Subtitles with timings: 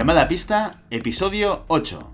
[0.00, 2.12] Llamada a pista, episodio 8.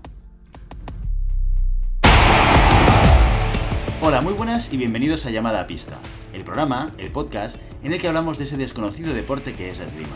[4.01, 5.97] Hola, muy buenas y bienvenidos a Llamada a pista,
[6.33, 9.85] el programa, el podcast, en el que hablamos de ese desconocido deporte que es la
[9.85, 10.11] esgrima.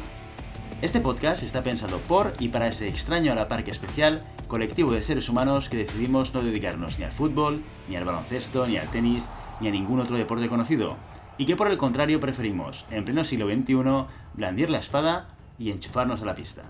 [0.81, 5.01] Este podcast está pensado por y para ese extraño a la parque especial colectivo de
[5.01, 9.29] seres humanos que decidimos no dedicarnos ni al fútbol, ni al baloncesto, ni al tenis,
[9.61, 10.97] ni a ningún otro deporte conocido,
[11.37, 16.21] y que por el contrario preferimos, en pleno siglo XXI, blandir la espada y enchufarnos
[16.21, 16.63] a la pista.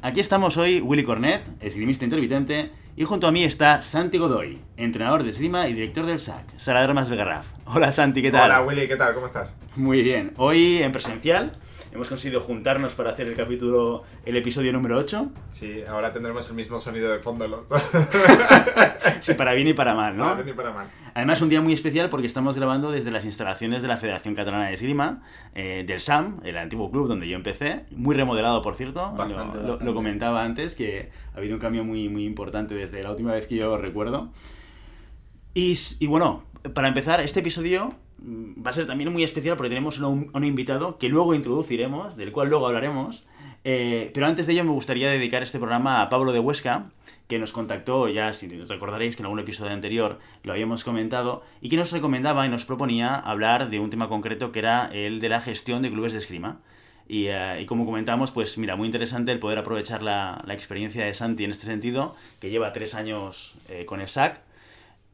[0.00, 5.24] Aquí estamos hoy Willy Cornet, esgrimista intermitente, y junto a mí está Santi Godoy, entrenador
[5.24, 7.48] de esgrima y director del SAC, Sala de Armas del Garraf.
[7.64, 8.48] Hola Santi, ¿qué tal?
[8.48, 9.12] Hola Willy, ¿qué tal?
[9.12, 9.56] ¿Cómo estás?
[9.74, 10.34] Muy bien.
[10.36, 11.56] Hoy en presencial
[11.92, 15.30] hemos conseguido juntarnos para hacer el capítulo, el episodio número 8.
[15.50, 17.82] Sí, ahora tendremos el mismo sonido de fondo los dos.
[19.20, 20.24] Sí, para bien y para mal, ¿no?
[20.24, 20.86] Para bien y para mal.
[21.14, 24.68] Además, un día muy especial porque estamos grabando desde las instalaciones de la Federación Catalana
[24.68, 25.22] de Esgrima,
[25.54, 29.10] eh, del SAM, el antiguo club donde yo empecé, muy remodelado, por cierto.
[29.12, 29.84] Bastante, lo, lo- bastante.
[29.86, 33.46] lo comentaba antes, que ha habido un cambio muy, muy importante desde la última vez
[33.48, 34.30] que yo recuerdo.
[35.54, 40.30] Y, bueno, para empezar, este episodio va a ser también muy especial porque tenemos un,
[40.32, 43.26] un invitado que luego introduciremos, del cual luego hablaremos.
[43.64, 46.90] Eh, pero antes de ello me gustaría dedicar este programa a Pablo de Huesca,
[47.26, 51.68] que nos contactó, ya si recordaréis que en algún episodio anterior lo habíamos comentado, y
[51.68, 55.28] que nos recomendaba y nos proponía hablar de un tema concreto que era el de
[55.28, 56.60] la gestión de clubes de esgrima.
[57.08, 61.14] Y, eh, como comentamos, pues mira, muy interesante el poder aprovechar la, la experiencia de
[61.14, 64.40] Santi en este sentido, que lleva tres años eh, con el SAC,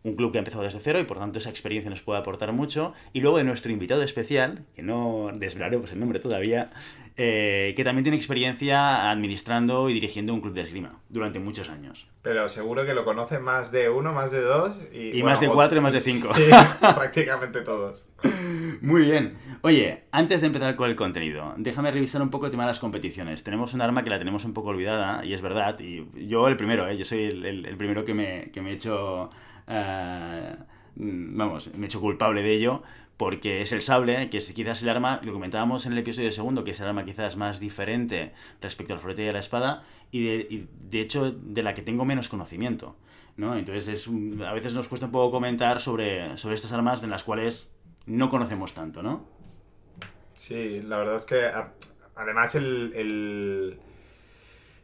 [0.05, 2.53] un club que ha empezado desde cero y por tanto esa experiencia nos puede aportar
[2.53, 2.93] mucho.
[3.13, 6.71] Y luego de nuestro invitado especial, que no desvelaremos el nombre todavía,
[7.17, 12.07] eh, que también tiene experiencia administrando y dirigiendo un club de esgrima durante muchos años.
[12.23, 14.81] Pero seguro que lo conocen más de uno, más de dos.
[14.93, 16.35] Y, Y más de cuatro y más de cinco.
[16.35, 16.43] Sí,
[16.81, 18.07] prácticamente todos.
[18.83, 19.39] Muy bien.
[19.63, 22.81] Oye, antes de empezar con el contenido, déjame revisar un poco el tema de las
[22.81, 23.43] competiciones.
[23.43, 26.57] Tenemos un arma que la tenemos un poco olvidada, y es verdad, y yo el
[26.57, 26.97] primero, ¿eh?
[26.99, 29.31] yo soy el, el- el primero que me, que me he hecho,
[29.69, 30.57] eh,
[30.97, 32.83] mm, vamos, me he hecho culpable de ello,
[33.17, 36.65] porque es el sable, que es quizás el arma, lo comentábamos en el episodio segundo,
[36.65, 40.25] que es el arma quizás más diferente respecto al florete y a la espada, y
[40.25, 42.97] de, de hecho de la que tengo menos conocimiento.
[43.37, 43.57] ¿no?
[43.57, 47.11] Entonces es, un- a veces nos cuesta un poco comentar sobre, sobre estas armas en
[47.11, 47.69] las cuales
[48.07, 49.25] no conocemos tanto, ¿no?
[50.37, 51.51] Sí, la verdad es que
[52.17, 53.79] además el-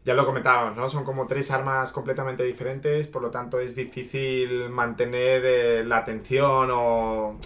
[0.04, 0.88] Ya lo comentábamos, ¿no?
[0.88, 6.70] Son como tres armas completamente diferentes, por lo tanto es difícil mantener eh, la atención
[6.72, 7.38] o...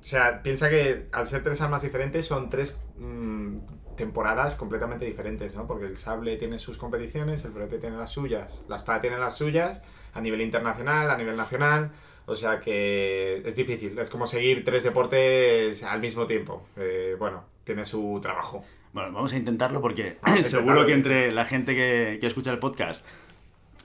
[0.00, 3.56] Sea, piensa que al ser tres armas diferentes son tres mm,
[3.96, 5.66] temporadas completamente diferentes, ¿no?
[5.66, 9.36] Porque el sable tiene sus competiciones, el florete tiene las suyas, la espada tiene las
[9.36, 9.80] suyas,
[10.12, 11.92] a nivel internacional, a nivel nacional...
[12.26, 16.64] O sea que es difícil, es como seguir tres deportes al mismo tiempo.
[16.76, 18.64] Eh, bueno, tiene su trabajo.
[18.92, 23.04] Bueno, vamos a intentarlo porque seguro que entre la gente que, que escucha el podcast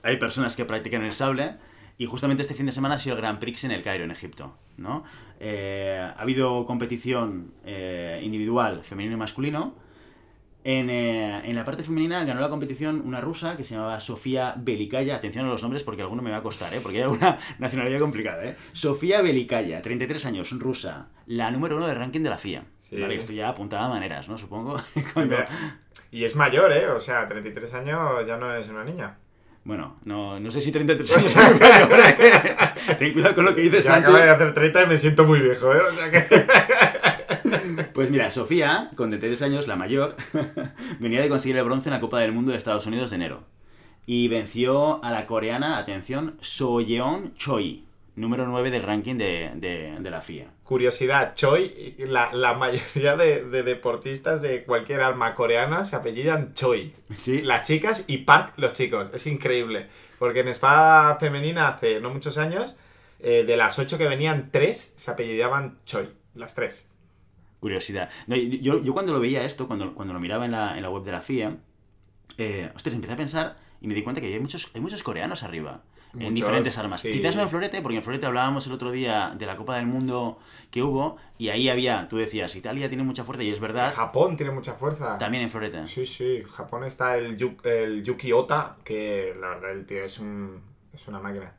[0.02, 1.56] hay personas que practican el sable
[1.98, 4.12] y justamente este fin de semana ha sido el Grand Prix en el Cairo, en
[4.12, 5.02] Egipto, ¿no?
[5.40, 9.74] Eh, ha habido competición eh, individual femenino y masculino.
[10.70, 14.52] En, eh, en la parte femenina ganó la competición una rusa que se llamaba Sofía
[14.58, 15.14] Belikaya.
[15.16, 16.80] Atención a los nombres porque alguno me va a costar, ¿eh?
[16.82, 18.44] porque hay alguna nacionalidad complicada.
[18.44, 18.54] ¿eh?
[18.74, 22.64] Sofía Belikaya, 33 años, rusa, la número uno del ranking de la FIA.
[22.82, 23.00] Sí.
[23.00, 24.36] Vale, esto ya apuntaba a maneras, ¿no?
[24.36, 24.78] Supongo.
[25.14, 25.36] Cuando-
[26.10, 26.86] Y es mayor, ¿eh?
[26.88, 29.16] O sea, 33 años ya no es una niña.
[29.64, 32.56] Bueno, no, no sé si 33 años ¿eh?
[32.98, 34.04] Ten cuidado con lo que dices, Ya Santi.
[34.10, 35.78] acaba de hacer 30 y me siento muy viejo, ¿eh?
[35.80, 36.46] O sea que...
[37.94, 40.16] Pues mira, Sofía, con 33 años, la mayor,
[41.00, 43.44] venía de conseguir el bronce en la Copa del Mundo de Estados Unidos de enero.
[44.06, 47.84] Y venció a la coreana, atención, Soyeon Choi,
[48.16, 50.46] número 9 del ranking de, de- de la FIA.
[50.64, 56.92] Curiosidad, Choi, la, la mayoría de, de deportistas de cualquier arma coreana se apellidan Choi.
[57.16, 59.10] Sí, Las chicas y Park los chicos.
[59.14, 59.86] Es increíble.
[60.18, 62.76] Porque en espada femenina hace no muchos años,
[63.20, 66.08] eh, de las ocho que venían, tres se apellidaban Choi.
[66.34, 66.90] Las tres.
[67.60, 68.10] Curiosidad.
[68.26, 70.90] No, yo, yo cuando lo veía esto, cuando, cuando lo miraba en la, en la
[70.90, 71.56] web de la FIA,
[72.36, 75.42] eh, ostras, empecé a pensar y me di cuenta que hay muchos, hay muchos coreanos
[75.42, 75.82] arriba.
[76.18, 77.02] En diferentes armas.
[77.02, 77.12] sí.
[77.12, 79.86] Quizás no en florete, porque en florete hablábamos el otro día de la Copa del
[79.86, 80.38] Mundo
[80.70, 84.36] que hubo, y ahí había, tú decías, Italia tiene mucha fuerza, y es verdad, Japón
[84.36, 85.18] tiene mucha fuerza.
[85.18, 85.86] también en florete.
[85.86, 86.42] Sí, sí.
[86.50, 90.62] Japón está el, el Yuki Ota, que la verdad el tío es un
[90.94, 91.52] es una máquina.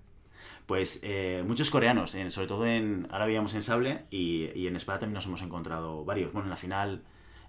[0.69, 3.07] Pues eh, muchos coreanos, en- sobre todo en.
[3.10, 6.31] Ahora veíamos en Sable y, y en espada también nos hemos encontrado varios.
[6.31, 7.01] Bueno, en la final,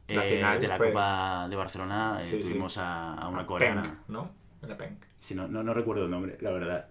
[0.09, 2.49] eh, La final de la fue- Copa de Barcelona eh, Sí, sí.
[2.49, 3.83] tuvimos a, a una A coreana.
[3.83, 4.31] Peng, ¿no?
[4.63, 4.97] Era Peng.
[5.19, 6.87] Sí, no, no, no recuerdo el nombre, la verdad.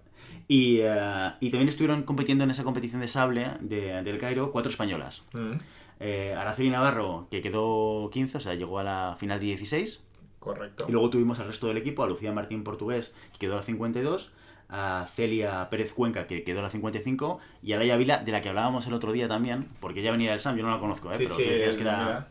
[0.48, 4.70] Y, eh, y también estuvieron compitiendo en esa competición de sable de- del Cairo cuatro
[4.70, 5.24] españolas.
[5.34, 5.54] Mm.
[6.00, 10.04] Eh, Araceli Navarro, que quedó 15, o sea, llegó a la final de 16.
[10.38, 10.86] Correcto.
[10.88, 13.64] Y luego tuvimos al resto del equipo, a Lucía Martín Portugués, que quedó a la
[13.64, 14.32] 52,
[14.70, 18.42] a Celia Pérez Cuenca, que quedó a la 55, y a Laia Vila, de la
[18.42, 21.10] que hablábamos el otro día también, porque ella venía del SAM, yo no la conozco,
[21.10, 21.14] ¿eh?
[21.14, 22.02] Sí, pero sí, tú decías que, mira.
[22.10, 22.28] era,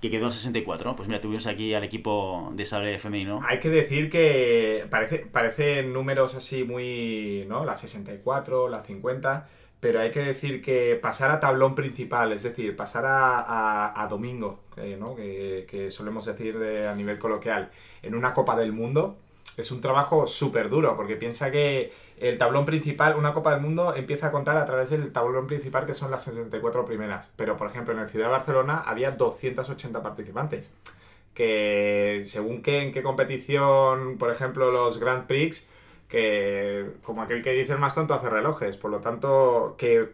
[0.00, 0.94] que quedó a 64.
[0.96, 3.40] Pues mira, tuvimos aquí al equipo de sable femenino.
[3.46, 7.64] Hay que decir que parece, parecen números así muy, ¿no?
[7.64, 9.48] La 64, la 50,
[9.80, 14.06] pero hay que decir que pasar a tablón principal, es decir, pasar a, a- a
[14.08, 15.14] domingo, eh, ¿no?
[15.14, 17.70] Que, que solemos decir de- a nivel coloquial,
[18.02, 19.18] en una Copa del Mundo,
[19.58, 23.94] es un trabajo súper duro, porque piensa que el tablón principal, una Copa del Mundo,
[23.94, 27.32] empieza a contar a través del tablón principal, que son las 64 primeras.
[27.36, 30.70] Pero, por ejemplo, en el Ciudad de Barcelona había 280 participantes
[31.38, 35.68] que según qué, en qué competición, por ejemplo, los Grand Prix,
[36.08, 40.08] que como aquel que dice el más tonto hace relojes, por lo tanto, que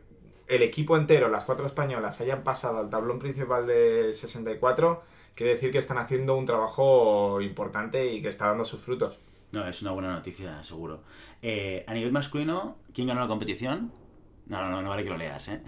[0.49, 5.03] el equipo entero, las cuatro españolas, hayan pasado al tablón principal de 64,
[5.35, 9.19] quiere decir que están haciendo un trabajo importante y que está dando sus frutos.
[9.55, 11.03] No, es una buena noticia, seguro.
[11.43, 13.93] Eh, a nivel masculino, ¿quién ganó la competición?
[14.47, 15.61] No, no, no, no vale que lo leas, ¿eh?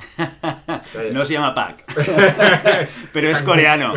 [1.12, 1.84] no se llama Pak,
[3.12, 3.94] pero es coreano.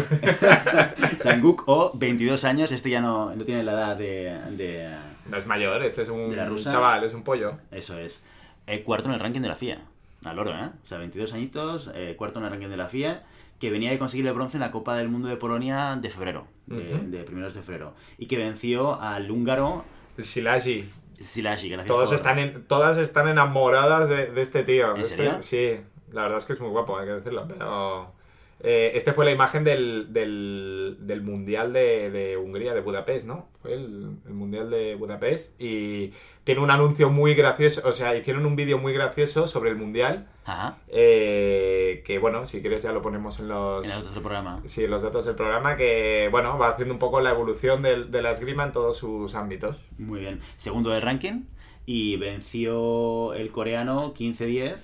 [1.20, 4.90] Sanguk o 22 años, este ya no, no tiene la edad de, de-
[5.30, 6.72] No es mayor, este es un ¿De la rusa?
[6.72, 7.56] chaval, es un pollo.
[7.72, 8.24] Eso es.
[8.68, 9.82] Eh, cuarto en el ranking de la FIA.
[10.24, 10.70] Al oro, ¿eh?
[10.82, 13.24] O sea, 22 añitos, eh, cuarto en el ranking de la FIA,
[13.60, 16.48] que venía de conseguir el bronce en la Copa del Mundo de Polonia de febrero,
[16.68, 17.94] de, primeros de febrero.
[18.18, 19.84] Y que venció al húngaro
[20.18, 20.90] Silagi.
[21.20, 24.96] Silashi, gracias Todos por- están en, todas están enamoradas de, de este tío.
[24.96, 25.42] ¿En Este- serio?
[25.42, 25.82] sí,
[26.14, 27.46] la verdad es que es muy guapo, hay que decirlo.
[27.48, 28.14] Pero
[28.62, 33.48] eh, este fue la imagen del, del, del Mundial de, de Hungría, de Budapest, ¿no?
[33.62, 35.60] Fue el, el Mundial de Budapest.
[35.62, 36.12] Y
[36.44, 40.28] tiene un anuncio muy gracioso, o sea, hicieron un vídeo muy gracioso sobre el Mundial.
[40.46, 43.84] Ajá, eh, que bueno, si quieres ya lo ponemos en los...
[43.84, 44.62] en las notas del programa.
[44.66, 48.22] Sí, los datos del programa que, bueno, va haciendo un poco la evolución del- de
[48.22, 49.78] la esgrima en todos sus ámbitos.
[49.98, 50.40] Muy bien.
[50.58, 51.44] Segundo del ranking.
[51.86, 54.78] Y venció el coreano 15-10,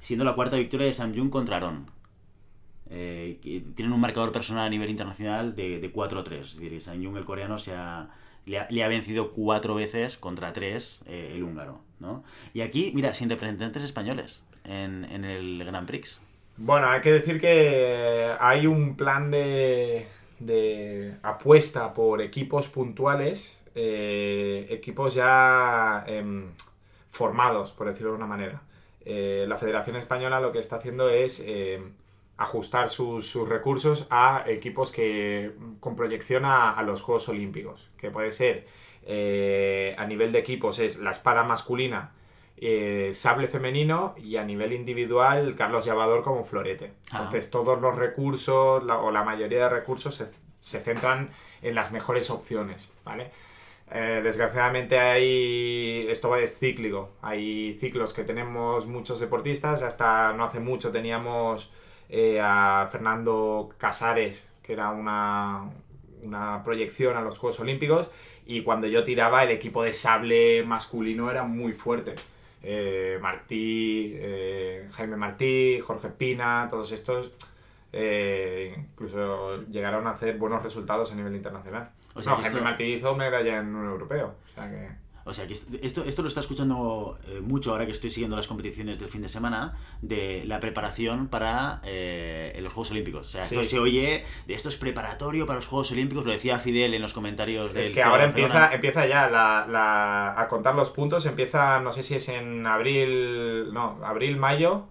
[0.00, 1.90] siendo la cuarta victoria de Samjung contra Aaron.
[2.90, 3.38] Eh,
[3.74, 6.40] tienen un marcador personal a nivel internacional de, de 4-3.
[6.40, 7.56] Es decir, Samjung, el coreano,
[8.46, 11.80] le, ha, vencido cuatro veces contra tres eh, el húngaro.
[12.00, 12.24] ¿no?
[12.54, 16.20] Y aquí, mira, sin representantes españoles en, el Grand Prix.
[16.56, 20.06] Bueno, hay que decir que hay un plan de,
[20.40, 26.46] de apuesta por equipos puntuales, eh, equipos ya em,
[27.10, 28.62] formados, por decirlo de una manera.
[29.06, 31.92] La Federación Española lo que está haciendo es em,
[32.38, 38.10] ajustar sus, sus recursos a equipos que con proyección a, a los Juegos Olímpicos, que
[38.10, 38.66] puede ser
[39.06, 42.12] eh, a nivel de equipos es la espada masculina,
[42.56, 46.92] eh, sable femenino y a nivel individual Carlos Llavador como florete.
[47.10, 47.18] Ah.
[47.18, 50.28] Entonces todos los recursos la- o la mayoría de recursos se,
[50.60, 51.30] se centran
[51.62, 53.30] en las mejores opciones, ¿vale?
[53.90, 60.60] Eh, desgraciadamente hay esto es cíclico hay ciclos que tenemos muchos deportistas hasta no hace
[60.60, 61.72] mucho teníamos
[62.08, 65.70] eh, a Fernando Casares que era una,
[66.22, 68.08] una proyección a los Juegos Olímpicos
[68.46, 72.14] y cuando yo tiraba el equipo de sable masculino era muy fuerte
[72.62, 77.30] Eh, Martí eh, Jaime Martí Jorge Pina todos estos
[77.92, 82.64] eh, incluso llegaron a hacer buenos resultados a nivel internacional O sea, no, Jaime esto-
[82.64, 84.34] Martí hizo medalla en un europeo.
[84.50, 84.88] O sea que.
[85.28, 88.46] O sea, que esto- esto, lo está escuchando eh, mucho ahora que estoy siguiendo las
[88.46, 93.28] competiciones del fin de semana de la preparación para eh, los Juegos Olímpicos.
[93.28, 96.58] O sea, esto se oye, de esto es preparatorio para los Juegos Olímpicos, lo decía
[96.58, 100.74] Fidel en los comentarios del Es que ahora empieza, empieza ya la, la- a contar
[100.74, 101.24] los puntos.
[101.26, 103.72] Empieza, no sé si es en abril.
[103.72, 104.86] No, abril, mayo.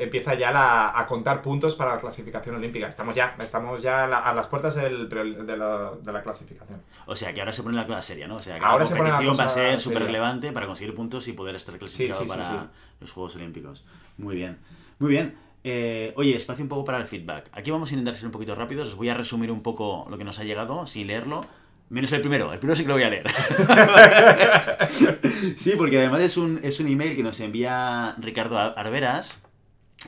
[0.00, 2.88] Empieza ya la- a contar puntos para la clasificación olímpica.
[2.88, 6.80] Estamos ya, estamos ya a, la- a las puertas del- de, la, de la clasificación.
[7.06, 8.36] O sea, que ahora se pone la cosa seria, ¿no?
[8.36, 10.66] O sea, que Ahora la se pone la competición va a ser súper relevante para
[10.66, 12.54] conseguir puntos y poder estar clasificado sí, sí, para sí.
[13.00, 13.84] los Juegos Olímpicos.
[14.18, 14.58] Muy bien.
[14.98, 15.36] Muy bien.
[15.62, 17.48] Eh, oye, espacio un poco para el feedback.
[17.52, 18.88] Aquí vamos a intentar ser un poquito rápidos.
[18.88, 21.44] Os voy a resumir un poco lo que nos ha llegado sin leerlo.
[21.90, 22.52] Menos el primero.
[22.52, 23.24] El primero sí que lo voy a leer.
[25.58, 29.38] sí, porque además es un, es un email que nos envía Ricardo Ar- Arberas,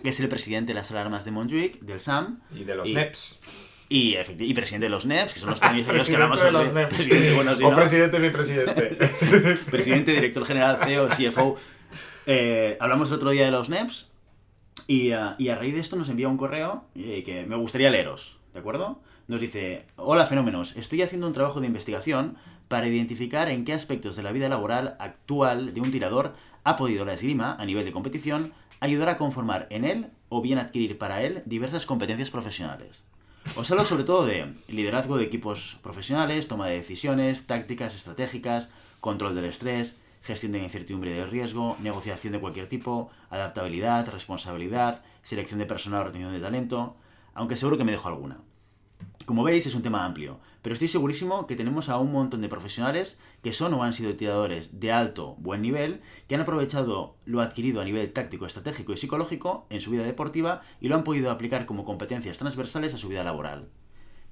[0.03, 2.41] que es el presidente de las alarmas de Montjuic, del SAM.
[2.55, 3.41] Y de los Y- NEPs.
[3.89, 6.51] Y, y presidente de los NEPs, que son los premios en los que hablamos de
[6.51, 6.95] los NEPs.
[6.95, 7.77] Presidente, bueno, o ¿no?
[7.77, 8.83] presidente, mi presidente.
[9.71, 11.57] presidente, director general, CEO, CFO.
[12.27, 14.09] Eh, hablamos el otro día de los NEPs
[14.87, 17.91] y, ah, y a raíz de esto nos envía un correo eh, que me gustaría
[17.91, 19.01] leeros, ¿de acuerdo?
[19.29, 22.37] Nos dice, hola fenómenos, estoy haciendo un trabajo de investigación
[22.69, 26.35] para identificar en qué aspectos de la vida laboral actual de un tirador
[26.65, 30.59] ha podido la esgrima, a nivel de competición, ayudar a conformar en él o bien
[30.59, 33.05] adquirir para él diversas competencias profesionales.
[33.57, 38.69] Os hablo sobre todo de liderazgo de equipos profesionales, toma de decisiones, tácticas estratégicas,
[39.01, 45.03] control del estrés, gestión de incertidumbre y de riesgo, negociación de cualquier tipo, adaptabilidad, responsabilidad,
[45.23, 46.97] selección de personal, retención de talento,
[47.35, 48.39] aunque seguro que me dejo alguna.
[49.27, 52.49] Como veis, es un tema amplio, pero estoy segurísimo que tenemos a un montón de
[52.49, 57.41] profesionales que son o han sido tiradores de alto, buen nivel, que han aprovechado lo
[57.41, 61.31] adquirido a nivel táctico, estratégico y psicológico en su vida deportiva y lo han podido
[61.31, 63.69] aplicar como competencias transversales a su vida laboral.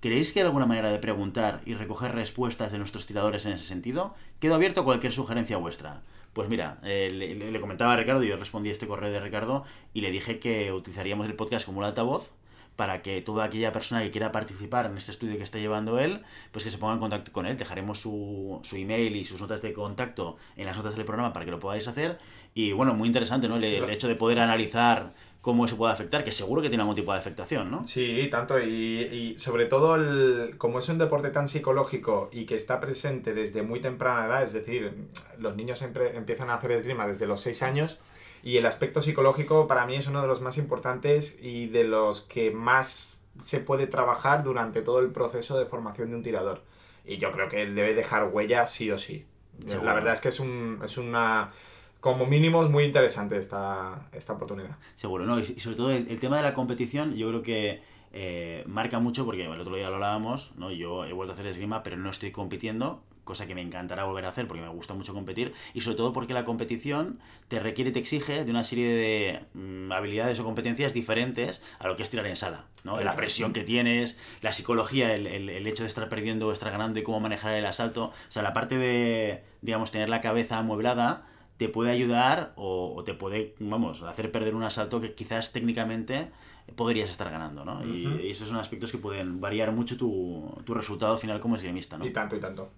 [0.00, 3.64] ¿Creéis que hay alguna manera de preguntar y recoger respuestas de nuestros tiradores en ese
[3.64, 4.14] sentido?
[4.38, 6.00] Quedo abierto a cualquier sugerencia vuestra.
[6.32, 10.00] Pues mira, eh, le, comentaba a Ricardo, yo respondí a este correo de Ricardo y
[10.00, 12.32] le dije que utilizaríamos el podcast como un altavoz
[12.76, 16.22] para que toda aquella persona que quiera participar en este estudio que está llevando él,
[16.52, 17.58] pues que se ponga en contacto con él.
[17.58, 21.44] Dejaremos su, su email y sus notas de contacto en las notas del programa para
[21.44, 22.18] que lo podáis hacer.
[22.54, 23.56] Y bueno, muy interesante, ¿no?
[23.56, 26.96] El, el hecho de poder analizar cómo eso puede afectar, que seguro que tiene algún
[26.96, 27.86] tipo de afectación, ¿no?
[27.86, 32.56] Sí, tanto, y, y sobre todo el, como es un deporte tan psicológico y que
[32.56, 34.92] está presente desde muy temprana edad, es decir,
[35.38, 38.00] los niños siempre empiezan a hacer esgrima desde los 6 años,
[38.42, 42.22] y el aspecto psicológico para mí es uno de los más importantes y de los
[42.22, 46.62] que más se puede trabajar durante todo el proceso de formación de un tirador.
[47.04, 49.26] Y yo creo que él debe dejar huella sí o sí.
[49.66, 49.86] Seguro.
[49.86, 51.52] La verdad es que es, un, es una
[52.00, 54.76] como mínimo es muy interesante esta, esta oportunidad.
[54.96, 55.38] Seguro, ¿no?
[55.38, 57.82] Y sobre todo el, el tema de la competición, yo creo que
[58.12, 60.72] eh, marca mucho porque el otro día lo hablábamos, ¿no?
[60.72, 64.24] Yo he vuelto a hacer esgrima, pero no estoy compitiendo, cosa que me encantará volver
[64.24, 67.90] a hacer porque me gusta mucho competir y sobre todo porque la competición te requiere,
[67.90, 72.10] te exige de una serie de mm, habilidades o competencias diferentes a lo que es
[72.10, 73.00] tirar en sala, ¿no?
[73.00, 76.70] La presión que tienes, la psicología, el, el, el hecho de estar perdiendo o estar
[76.70, 80.58] ganando y cómo manejar el asalto, o sea, la parte de, digamos, tener la cabeza
[80.58, 85.52] amueblada te puede ayudar o, o, te puede, vamos, hacer perder un asalto que quizás
[85.52, 86.30] técnicamente
[86.74, 87.80] podrías estar ganando, ¿no?
[87.80, 88.20] Uh -huh.
[88.22, 91.98] y, y, esos son aspectos que pueden variar mucho tu, tu resultado final como esgrimista,
[91.98, 92.06] ¿no?
[92.06, 92.70] Y tanto, y tanto.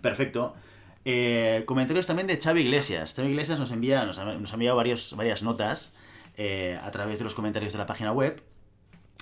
[0.00, 0.54] Perfecto.
[1.04, 3.14] Eh, comentarios también de Xavi Iglesias.
[3.14, 5.94] Xavi Iglesias nos envía, nos ha, nos ha enviado varios, varias notas
[6.36, 8.42] eh, a través de los comentarios de la página web.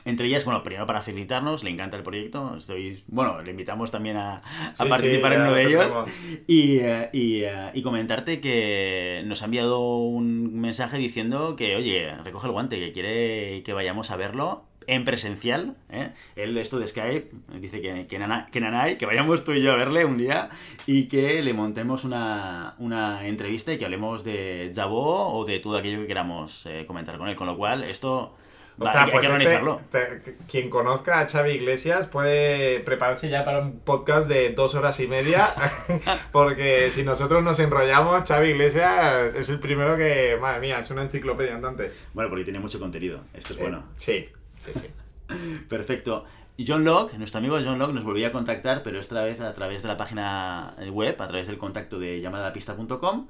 [0.05, 2.57] Entre ellas, bueno, primero para felicitarnos, le encanta el proyecto.
[2.57, 5.93] Estoy, bueno, le invitamos también a, a sí, participar sí, en uno de ellos.
[6.47, 12.15] Y, uh, y, uh, y, comentarte que nos ha enviado un mensaje diciendo que, oye,
[12.25, 15.76] recoge el guante, que quiere que vayamos a verlo en presencial.
[15.90, 16.09] ¿eh?
[16.35, 17.30] Él, esto de Skype,
[17.61, 20.49] dice que, que, nana, que nanay, que vayamos tú y yo a verle un día
[20.87, 25.76] y que le montemos una, una entrevista y que hablemos de Jabó o de todo
[25.76, 27.37] aquello que queramos eh, comentar con él.
[27.37, 28.35] Con lo cual, esto
[28.78, 29.80] Ostras, hay, pues que organizarlo.
[29.80, 34.75] Este, te, quien conozca a Xavi Iglesias puede prepararse ya para un podcast de dos
[34.75, 35.50] horas y media,
[36.33, 41.02] porque si nosotros nos enrollamos, Xavi Iglesias es el primero que, madre mía, es una
[41.02, 41.92] enciclopedia andante.
[42.14, 43.83] Bueno, porque tiene mucho contenido, esto es eh, bueno.
[43.97, 44.28] Sí,
[45.69, 46.25] Perfecto.
[46.59, 49.83] John Locke, nuestro amigo John Locke, nos volvía a contactar, pero esta vez a través
[49.83, 53.29] de la página web, a través del contacto de llamadapista.com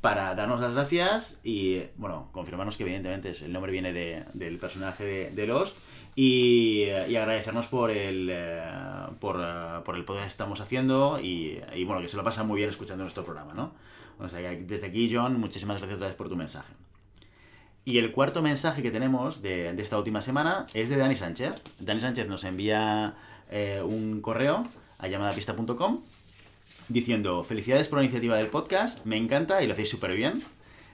[0.00, 5.30] para darnos las gracias y, bueno, confirmarnos que evidentemente el nombre viene de, del personaje
[5.30, 5.76] de, Lost
[6.16, 8.62] y, agradecernos por el, eh,
[9.20, 12.44] por, uh, por, el podcast que estamos haciendo y, y, bueno, que se lo pasa
[12.44, 13.74] muy bien escuchando nuestro programa, ¿no?
[14.18, 16.72] O sea, desde aquí, John, muchísimas gracias otra vez por tu mensaje.
[17.90, 21.60] Y el cuarto mensaje que tenemos de, de esta última semana es de Dani Sánchez.
[21.80, 23.14] Dani Sánchez nos envía
[23.50, 24.64] eh, un correo
[24.98, 26.02] a llamadapista.com
[26.88, 30.40] diciendo, felicidades por la iniciativa del podcast, me encanta y lo hacéis súper bien.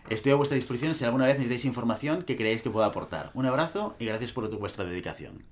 [0.08, 3.30] Estoy a vuestra disposición si alguna vez necesitáis información que creáis que pueda aportar.
[3.34, 5.44] Un abrazo y gracias por tu, vuestra dedicación.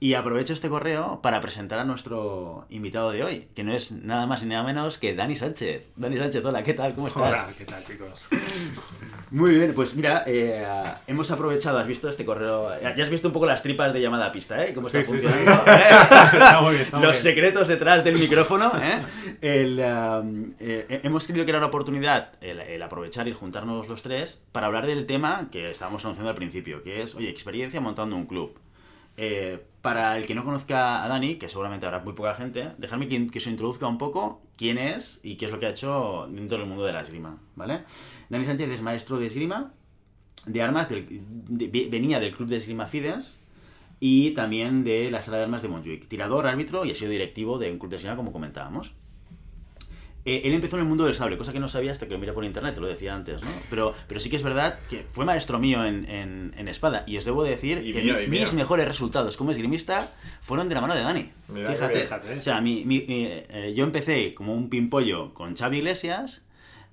[0.00, 4.26] Y aprovecho este correo para presentar a nuestro invitado de hoy, que no es nada
[4.26, 5.84] más y nada menos que Dani Sánchez.
[5.94, 6.96] Dani Sánchez, hola, ¿qué tal?
[6.96, 7.22] ¿Cómo estás?
[7.22, 8.28] Hola, ¿qué tal, chicos?
[9.32, 10.62] Muy bien, pues mira, eh,
[11.06, 14.26] hemos aprovechado, has visto este correo, ya has visto un poco las tripas de llamada
[14.26, 14.74] a pista, ¿eh?
[14.74, 15.52] Cómo está sí, funcionando.
[15.52, 15.70] Sí, sí.
[16.36, 17.34] está muy bien, está muy Los bien.
[17.34, 19.00] secretos detrás del micrófono, ¿eh?
[19.40, 24.38] El, um, eh, hemos querido crear la oportunidad, el, el, aprovechar y juntarnos los tres,
[24.52, 28.26] para hablar del tema que estábamos anunciando al principio, que es, oye, experiencia montando un
[28.26, 28.58] club.
[29.16, 33.08] Eh, para el que no conozca a Dani, que seguramente habrá muy poca gente, dejadme
[33.08, 36.56] que, se introduzca un poco quién es y qué es lo que ha hecho dentro
[36.56, 37.82] del mundo de la esgrima, ¿vale?
[38.28, 39.72] Dani Sánchez es maestro de esgrima,
[40.46, 43.40] de armas, del, de, venía del club de esgrima Fides
[43.98, 47.58] y también de la sala de armas de Montjuic, tirador, árbitro y ha sido directivo
[47.58, 48.94] de un club de esgrima como comentábamos.
[50.24, 52.18] Eh, él empezó en el mundo del sable, cosa que no sabía hasta que lo
[52.20, 53.50] miré por internet, te lo decía antes, ¿no?
[53.68, 57.16] Pero, pero sí que es verdad que fue maestro mío en, en, en espada y
[57.16, 59.98] os debo decir y que mío, mi, mis mejores resultados como esgrimista
[60.40, 61.30] fueron de la mano de Dani.
[61.48, 62.00] Mira, Fíjate.
[62.02, 62.38] Fíjate.
[62.38, 66.42] O sea, mi, mi, eh, yo empecé como un pimpollo con Xavi Iglesias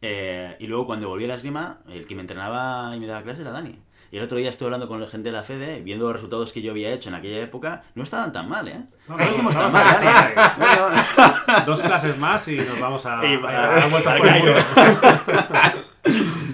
[0.02, 3.22] eh, y luego cuando volví a la esgrima, el que me entrenaba y me daba
[3.22, 3.76] clase era Dani.
[4.12, 6.52] Y el otro día estuve hablando con la gente de la FEDE, viendo los resultados
[6.54, 8.82] que yo había hecho en aquella época, no estaban tan mal, ¿eh?
[9.08, 11.64] No, No hicimos tan mal, ¿eh?
[11.66, 14.54] Dos clases más y nos vamos a, Y a- a Cairo.
[14.54, 14.62] mundo.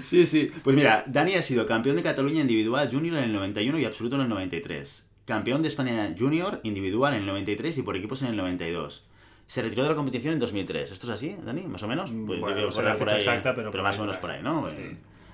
[0.04, 0.52] Sí, sí.
[0.62, 4.16] Pues mira, Dani ha sido campeón de Cataluña individual junior en el 91 y absoluto
[4.16, 5.08] en el 93.
[5.24, 9.08] Campeón de España junior individual en el 93 y por equipos en el 92.
[9.48, 10.92] Se retiró de la competición en 2003.
[10.92, 11.62] ¿Esto es así, Dani?
[11.62, 12.10] ¿Más o menos?
[12.26, 14.30] Pues bueno, no sé la fecha ahí, exacta, pero por más ahí, o menos por
[14.30, 14.42] ahí.
[14.42, 14.68] ¿no?
[14.68, 14.76] Sí.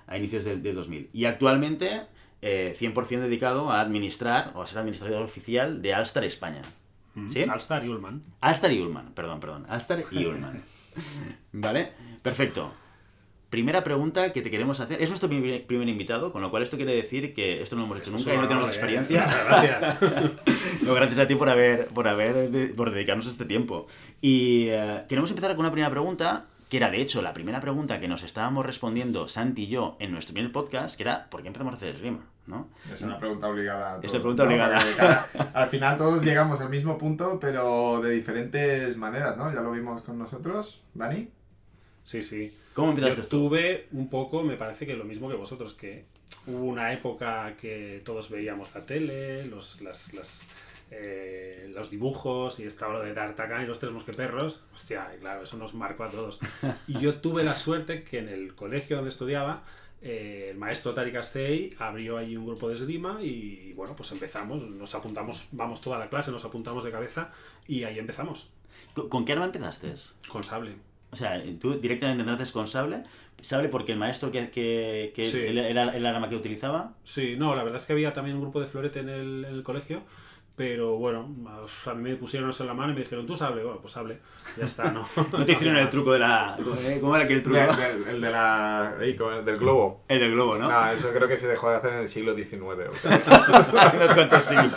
[0.07, 1.11] A inicios del, del 2000.
[1.13, 2.03] Y actualmente
[2.43, 6.63] eh, 100% dedicado a administrar o a ser administrador oficial de Alstar España.
[7.29, 7.43] ¿Sí?
[7.49, 8.23] Alstar y Ullman.
[8.41, 9.67] Alstar y Ullman, perdón, perdón.
[9.69, 10.61] Alstar y Ullman.
[11.53, 11.93] ¿Vale?
[12.23, 12.73] Perfecto.
[13.51, 15.03] Primera pregunta que te queremos hacer.
[15.03, 17.87] Es nuestro primer, primer invitado, con lo cual esto quiere decir que esto no lo
[17.87, 19.23] hemos hecho Esto nunca y no tenemos experiencia.
[19.27, 19.99] Muchas gracias.
[20.83, 23.87] No, gracias a ti por haber, por haber por dedicarnos este tiempo.
[24.21, 28.01] Y eh, queremos empezar con una primera pregunta, que era de hecho la primera pregunta
[28.01, 31.49] que nos estábamos respondiendo Santi y yo en nuestro primer podcast, que era ¿por qué
[31.49, 32.25] empezamos a hacer esgrima?
[32.47, 32.71] ¿no?
[32.91, 33.97] Es una pregunta obligada.
[33.97, 35.29] a Es una pregunta obligada.
[35.53, 39.53] Al final todos llegamos al mismo punto, pero de diferentes maneras, ¿no?
[39.53, 41.29] Ya lo vimos con nosotros, Dani.
[42.05, 42.57] Sí, sí.
[42.73, 43.51] ¿Cómo Yo empezaste tú?
[43.51, 46.07] tuve un poco, me parece que lo mismo que vosotros, que
[46.47, 50.49] hubo una época que todos veíamos la tele, los, las, las,
[50.95, 54.63] eh, los dibujos y estaba lo de D'Artagnan y los tres mosqueperros.
[54.75, 56.39] Hostia, claro, eso nos marcó a todos.
[56.87, 59.65] Y yo tuve la suerte que en el colegio donde estudiaba,
[60.03, 64.67] eh, el maestro Tari Castell abrió allí un grupo de esgrima y bueno, pues empezamos,
[64.69, 67.31] nos apuntamos, vamos toda la clase, nos apuntamos de cabeza
[67.67, 68.53] y ahí empezamos,
[68.95, 69.95] ¿Con- ¿Con qué arma empezaste?
[70.29, 70.73] con sable.
[71.11, 73.05] O sea, tú directamente empezaste con sable.
[73.41, 75.39] ¿Sable porque el maestro que, que, que Sí.
[75.41, 76.95] era era el arma que utilizaba?
[77.03, 79.55] Sí, no, la verdad es que había también un grupo de florete en el, en
[79.55, 80.03] el colegio,
[80.55, 81.29] pero bueno,
[81.87, 83.93] a mí me pusieron eso en la mano y me dijeron, tú sable, bueno, pues
[83.93, 84.19] sable,
[84.57, 85.09] ya está, ¿no?
[85.33, 86.59] No te hicieron el truco de la...
[87.01, 87.59] ¿Cómo era aquel truco?
[87.59, 88.95] Del- del- el de la.
[89.01, 90.05] el del globo.
[90.09, 90.69] El del globo, ¿no?
[90.71, 92.63] No, eso creo que se dejó de hacer en el siglo XIX.
[92.63, 94.73] o sea, Unos cuantos siglos.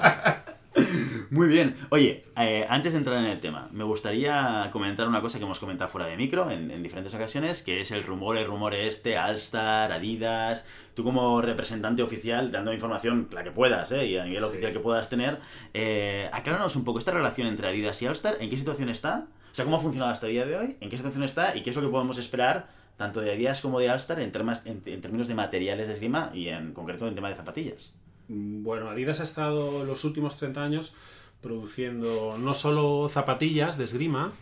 [1.35, 1.75] Muy bien.
[1.89, 5.59] Oye, eh, antes de entrar en el tema, me gustaría comentar una cosa que hemos
[5.59, 9.17] comentado fuera de micro en, en diferentes ocasiones, que es el rumor, el rumor este,
[9.17, 10.63] Alstar, Adidas.
[10.93, 14.07] Tú como representante oficial, dando información la que puedas, ¿eh?
[14.07, 14.45] y a nivel Sí.
[14.45, 15.37] oficial que puedas tener,
[15.73, 19.27] eh, acláranos un poco esta relación entre Adidas y Alstar, ¿en qué situación está?
[19.51, 20.77] O sea, ¿cómo ha funcionado hasta el día de hoy?
[20.79, 21.55] ¿En qué situación está?
[21.57, 24.61] ¿Y qué es lo que podemos esperar tanto de Adidas como de Alstar en, termas-
[24.63, 27.91] en- en términos de materiales de esgrima y en concreto en tema de zapatillas?
[28.29, 30.93] Bueno, Adidas ha estado los últimos 30 años
[31.41, 34.33] produciendo no solo zapatillas de esgrima,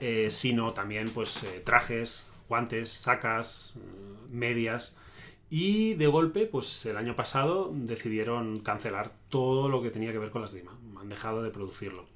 [0.00, 4.94] eh, sino también pues eh, trajes, guantes, sacas, eh, medias.
[5.50, 10.30] Y de golpe, pues el año pasado decidieron cancelar todo lo que tenía que ver
[10.30, 10.78] con la esgrima.
[10.98, 12.06] Han dejado de producirlo.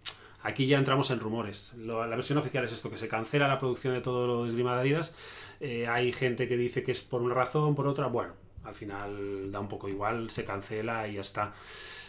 [0.46, 1.75] Aquí ya entramos en rumores.
[1.75, 4.77] La versión oficial es esto, que se cancela la producción de todo lo de esgrima
[4.77, 5.12] de Adidas.
[5.59, 8.07] Eh, hay gente que dice que es por una razón, por otra.
[8.07, 11.53] Bueno, al final da un poco igual, se cancela y ya está.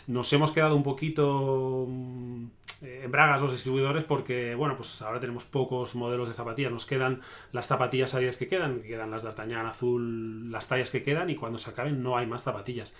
[0.07, 2.45] Nos hemos quedado un poquito mm,
[2.81, 6.71] en bragas los distribuidores porque, bueno, pues ahora tenemos pocos modelos de zapatillas.
[6.71, 10.91] Nos quedan las zapatillas Adidas que quedan, que quedan las de Artañán azul, las tallas
[10.91, 12.95] que quedan y cuando se acaben no hay más zapatillas.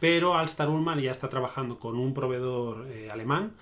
[0.00, 3.54] Pero Alstar Ullman ya está trabajando con un proveedor eh, alemán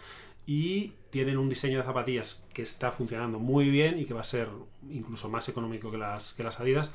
[0.47, 4.25] y tienen un diseño de zapatillas que está funcionando muy bien y que va a
[4.25, 4.49] ser
[4.89, 6.93] incluso más económico que las, que las Adidas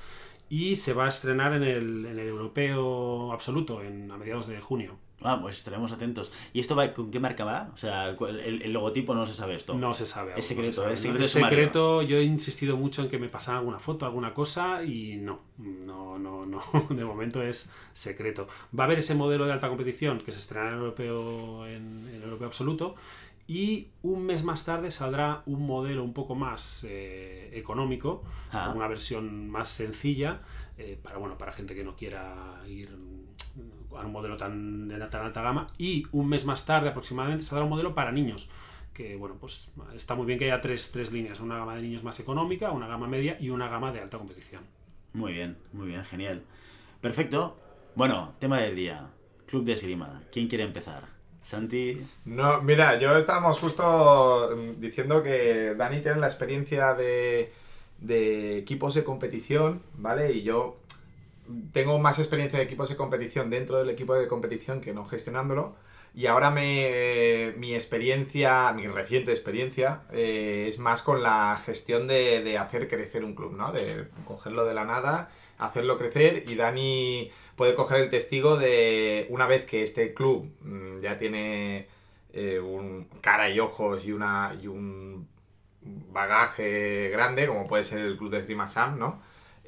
[0.50, 4.60] y se va a estrenar en el, en el europeo absoluto en, a mediados de
[4.60, 4.98] junio.
[5.24, 6.32] Ah, pues estaremos atentos.
[6.54, 7.72] ¿Y esto va, con qué marca va?
[7.74, 9.74] O sea, ¿cuál- el, el logotipo no se sabe esto.
[9.76, 10.34] No se sabe.
[10.38, 12.02] Es aún, no se secreto, sabe, es secreto Es secreto.
[12.02, 16.18] Yo he insistido mucho en que me pasaran alguna foto, alguna cosa y no, no,
[16.18, 16.62] no, no.
[16.90, 18.48] De momento es secreto.
[18.78, 22.10] Va a haber ese modelo de alta competición que se estrenará en el europeo, en,
[22.14, 22.96] en europeo absoluto
[23.48, 28.72] y un mes más tarde saldrá un modelo un poco más eh, económico, Ah.
[28.76, 30.42] una versión más sencilla
[30.78, 32.90] eh, para bueno para gente que no quiera ir
[33.98, 37.64] a un modelo tan de tan alta gama y un mes más tarde aproximadamente saldrá
[37.64, 38.50] un modelo para niños
[38.94, 42.04] que bueno pues está muy bien que haya tres, tres líneas una gama de niños
[42.04, 44.64] más económica una gama media y una gama de alta competición
[45.14, 46.44] Muy bien, muy bien, genial.
[47.02, 47.58] Perfecto.
[47.96, 49.10] Bueno, tema del día.
[49.48, 50.24] Club de esgrima.
[50.32, 51.04] ¿Quién quiere empezar?
[51.44, 52.02] Santi.
[52.26, 57.52] No, mira, yo estábamos justo mm, diciendo que Dani tiene la experiencia de,
[58.00, 60.32] de equipos de competición, ¿vale?
[60.34, 60.78] Y yo
[61.72, 65.76] tengo más experiencia de equipos de competición dentro del equipo de competición que no gestionándolo.
[66.14, 72.44] Y ahora me, mi experiencia, mi reciente experiencia, eh, es más con la gestión de,
[72.44, 73.72] de hacer crecer un club, ¿no?
[73.72, 79.48] De cogerlo de la nada, hacerlo crecer y Dani puede coger el testigo de una
[79.48, 81.88] vez que este club mm, ya tiene
[82.34, 85.28] eh, un cara y ojos y, una, y un
[85.82, 89.22] bagaje grande, como puede ser el club de Esgrima Sam, ¿no?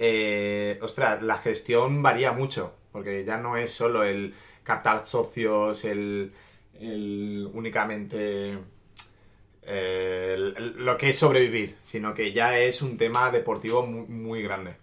[0.05, 6.33] Eh, ostras, la gestión varía mucho, porque ya no es solo el, captar socios, el,
[6.77, 8.57] el únicamente
[9.61, 14.41] eh, el- lo que es sobrevivir, sino que ya es un tema deportivo muy, muy
[14.41, 14.75] grande,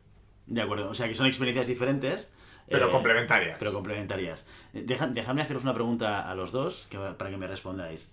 [0.46, 2.32] De acuerdo, o sea que son experiencias diferentes.
[2.68, 3.56] pero eh, complementarias.
[3.58, 4.46] Pero complementarias.
[4.72, 8.10] Deja- dejadme haceros una pregunta a los dos que- para que me respondáis.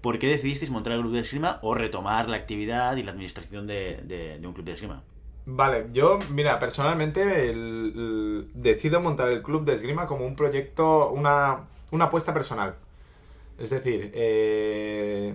[0.00, 3.66] ¿Por qué decidisteis montar el club de esgrima o retomar la actividad y la administración
[3.66, 5.02] de, de- de un club de esgrima?
[5.50, 11.10] Vale, yo, mira, personalmente el- el- decido montar el club de esgrima como un proyecto,
[11.10, 12.74] una, una apuesta personal.
[13.58, 15.34] Es decir, eh,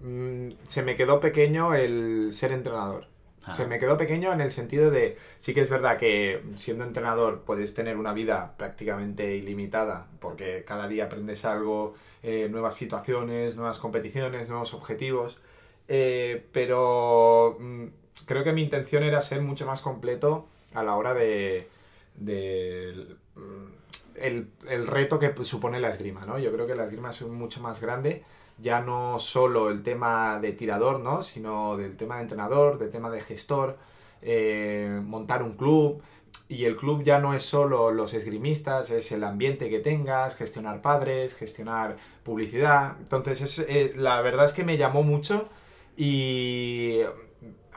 [0.00, 3.06] mm, se me quedó pequeño el ser entrenador.
[3.44, 3.54] Ah.
[3.54, 7.40] Se me quedó pequeño en el sentido de, sí que es verdad que siendo entrenador
[7.42, 13.80] puedes tener una vida prácticamente ilimitada, porque cada día aprendes algo, eh, nuevas situaciones, nuevas
[13.80, 15.40] competiciones, nuevos objetivos,
[15.88, 17.86] eh, pero mm,
[18.26, 21.68] creo que mi intención era ser mucho más completo a la hora de,
[22.16, 23.82] de mm,
[24.16, 26.38] el, el reto que supone la esgrima, ¿no?
[26.38, 28.24] Yo creo que la esgrima es mucho más grande,
[28.58, 31.22] ya no solo el tema de tirador, ¿no?
[31.22, 33.78] Sino del tema de entrenador, del tema de gestor,
[34.22, 36.02] eh, montar un club.
[36.48, 40.82] Y el club ya no es solo los esgrimistas, es el ambiente que tengas, gestionar
[40.82, 42.96] padres, gestionar publicidad.
[43.00, 45.48] Entonces, es, eh, la verdad es que me llamó mucho
[45.96, 47.00] y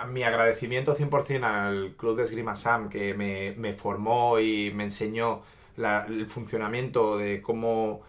[0.08, 5.42] mi agradecimiento 100% al Club de Esgrima Sam que me, me formó y me enseñó
[5.78, 8.02] la- el funcionamiento de cómo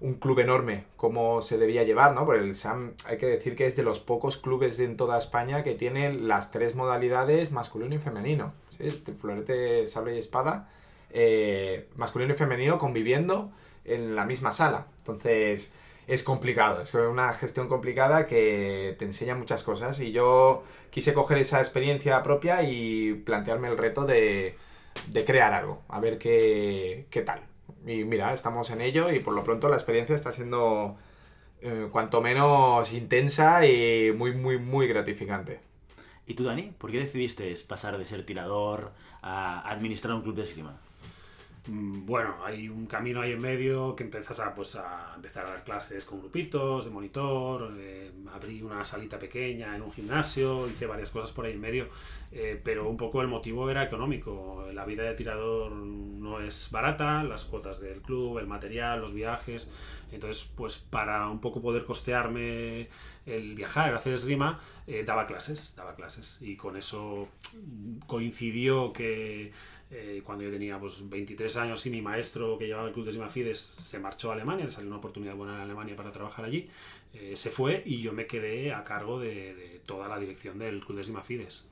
[0.00, 2.24] un club enorme, cómo se debía llevar, ¿no?
[2.24, 5.64] Porque el SAM hay que decir que es de los pocos clubes en toda España
[5.64, 8.52] que tiene las tres modalidades masculino y femenino.
[8.78, 10.68] Este Florete, sable y espada,
[11.10, 13.50] eh, masculino y femenino conviviendo
[13.84, 14.86] en la misma sala.
[14.98, 15.72] Entonces
[16.08, 21.36] es complicado, es una gestión complicada que te enseña muchas cosas y yo quise coger
[21.36, 24.56] esa experiencia propia y plantearme el reto de,
[25.08, 27.42] de crear algo, a ver qué, qué tal.
[27.86, 30.96] Y mira, estamos en ello y por lo pronto la experiencia está siendo
[31.60, 35.60] eh, cuanto menos intensa y muy, muy, muy gratificante.
[36.26, 36.72] ¿Y tú, Dani?
[36.78, 40.80] ¿Por qué decidiste pasar de ser tirador a administrar un club de esgrima?
[41.68, 45.50] Mm, Bueno, hay un camino ahí en medio que empiezas a, pues, a empezar a
[45.50, 50.86] dar clases con grupitos de monitor, eh, abrí una salita pequeña en un gimnasio, hice
[50.86, 51.88] varias cosas por ahí en medio,
[52.30, 54.66] eh, pero un poco el motivo era económico.
[54.72, 59.72] La vida de tirador no es barata, las cuotas del club, el material, los viajes,
[60.12, 62.88] entonces pues para un poco poder costearme
[63.26, 67.28] el viajar, el hacer esgrima, eh, daba clases, daba clases y con eso
[68.06, 69.52] coincidió que
[69.90, 73.10] eh, cuando yo tenía pues, 23 años y mi maestro que llevaba el club de
[73.10, 76.44] esgrima Fides se marchó a Alemania, le salió una oportunidad buena en Alemania para trabajar
[76.44, 76.68] allí,
[77.14, 80.80] eh, se fue y yo me quedé a cargo de, de toda la dirección del
[80.80, 81.68] club de esgrima Fides.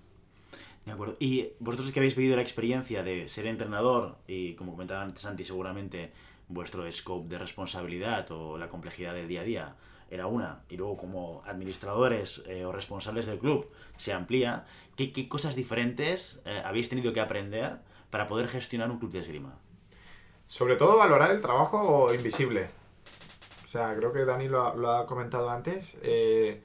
[0.87, 1.17] De acuerdo.
[1.19, 5.45] Y vosotros que habéis vivido la experiencia de ser entrenador y, como comentaba antes Santi,
[5.45, 6.13] seguramente
[6.49, 9.75] vuestro scope de responsabilidad o la complejidad del día a día
[10.09, 15.57] era una, y luego como administradores eh, o responsables del club se amplía, ¿qué, cosas
[15.57, 17.79] diferentes eh, habéis tenido que aprender
[18.11, 19.59] para poder gestionar un club de esgrima?
[20.47, 22.69] Sobre todo valorar el trabajo invisible.
[23.65, 25.99] O sea, creo que Dani lo ha, lo ha comentado antes.
[26.05, 26.63] eh,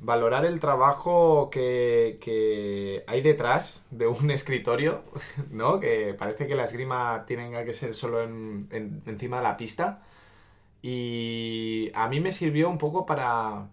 [0.00, 5.02] valorar el trabajo que, que hay detrás de un escritorio,
[5.50, 5.80] ¿no?
[5.80, 8.68] Que parece que la esgrima tiene que ser solo en-
[9.06, 10.02] encima de la pista.
[10.82, 13.68] Y a mí me sirvió un poco para,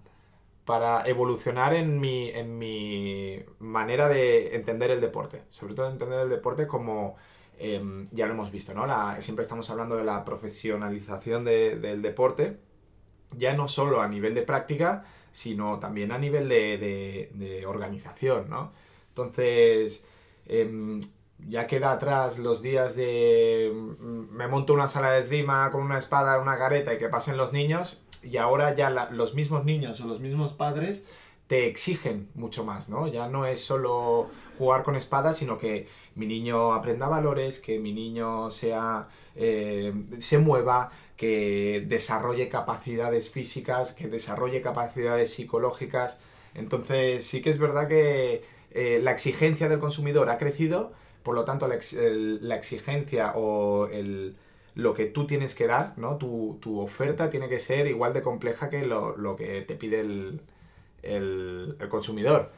[0.66, 5.44] para evolucionar en mi, en mi manera de entender el deporte.
[5.50, 7.16] Sobre todo entender el deporte como,
[7.60, 8.86] em, ya lo hemos visto, ¿no?
[8.88, 12.58] La- siempre estamos hablando de la profesionalización de- del deporte,
[13.38, 16.78] ya no solo a nivel de práctica, sino también a nivel de,
[17.34, 18.72] de- organización, ¿no?
[19.10, 20.06] Entonces,
[20.48, 21.02] em,
[21.50, 25.98] ya queda atrás los días de mm, me monto una sala de esgrima con una
[26.00, 30.08] espada, una careta y que pasen los niños, y ahora ya los mismos niños o
[30.08, 31.06] los mismos padres
[31.48, 33.08] te exigen mucho más, ¿no?
[33.08, 37.94] Ya no es solo jugar con espadas, sino que mi niño aprenda valores, que mi
[37.94, 46.20] niño sea eh, se mueva, que desarrolle capacidades físicas, que desarrolle capacidades psicológicas.
[46.54, 51.44] Entonces sí que es verdad que eh, la exigencia del consumidor ha crecido, por lo
[51.46, 51.78] tanto la,
[52.42, 54.36] la exigencia o el,
[54.76, 56.18] lo que tú tienes que dar, ¿no?
[56.18, 60.00] Tu, tu oferta tiene que ser igual de compleja que lo, lo que te pide
[60.02, 60.42] el,
[61.04, 62.52] el- el consumidor.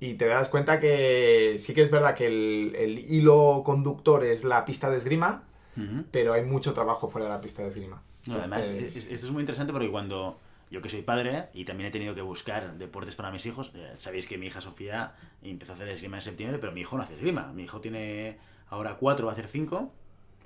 [0.00, 4.44] Y te das cuenta que sí que es verdad que el, el hilo conductor es
[4.44, 5.44] la pista de esgrima,
[5.76, 6.04] Ujú.
[6.10, 8.02] pero hay mucho trabajo fuera de la pista de esgrima.
[8.26, 10.38] No, además, es- es- esto es muy interesante porque cuando
[10.70, 13.92] yo que soy padre y también he tenido que buscar deportes para mis hijos, eh,
[13.96, 17.02] sabéis que mi hija Sofía empezó a hacer esgrima en septiembre, pero mi hijo no
[17.02, 17.52] hace esgrima.
[17.52, 19.92] Mi hijo tiene ahora cuatro, va a hacer cinco.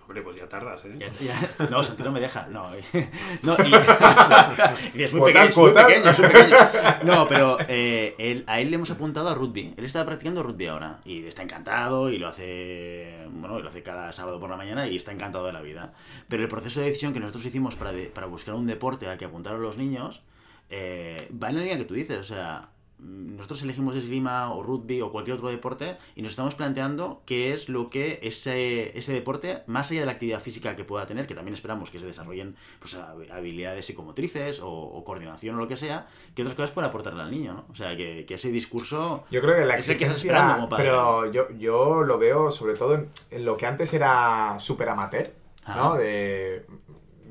[0.07, 0.95] Hombre, pues ya tardas, ¿eh?
[0.99, 2.47] Ya- ya- no, Santi no me deja.
[2.51, 2.71] No,
[3.43, 6.57] no y- y es muy pequeño, es muy pequeño, es muy pequeño.
[7.05, 9.73] No, pero eh, él- a él le hemos apuntado a rugby.
[9.77, 13.83] Él está practicando rugby ahora y está encantado y lo hace, bueno, y lo hace
[13.83, 15.95] cada sábado por la mañana y está encantado de la vida.
[16.29, 19.17] Pero el proceso de decisión que nosotros hicimos para, de- para buscar un deporte al
[19.17, 20.23] que apuntar a los niños
[20.69, 22.19] eh, va en la línea que tú dices.
[22.19, 27.23] O sea, nosotros elegimos esgrima o rugby o cualquier otro deporte y nos estamos planteando
[27.27, 31.05] qué es lo que ese, ese deporte, más allá de la actividad física que pueda
[31.05, 35.59] tener, que también esperamos que se desarrollen pues, hab- habilidades psicomotrices o, o coordinación o
[35.59, 37.65] lo que sea, que otras cosas pueden aportarle al niño, ¿no?
[37.71, 39.25] O sea, que, que ese discurso...
[39.31, 40.85] Yo creo que la Es el que estás esperando como padre.
[40.85, 45.33] pero yo, yo lo veo sobre todo en, en lo que antes era súper amateur,
[45.67, 45.97] ¿no?
[45.97, 46.65] De,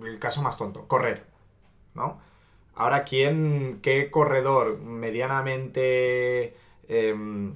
[0.03, 1.25] el caso más tonto, correr,
[1.95, 2.19] ¿no?
[2.75, 6.55] Ahora, ¿quién, qué corredor medianamente
[6.87, 7.55] em,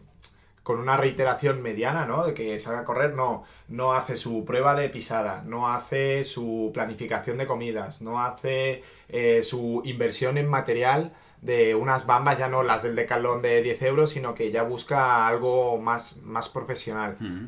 [0.68, 2.26] con una reiteración mediana, ¿no?
[2.26, 6.72] De que salga a correr, no, no hace su prueba de pisada, no hace su
[6.74, 12.64] planificación de comidas, no hace eh, su inversión en material de unas bambas, ya no
[12.64, 17.16] las del decalón de 10 euros, sino que ya busca algo más, más profesional.
[17.20, 17.48] Mm.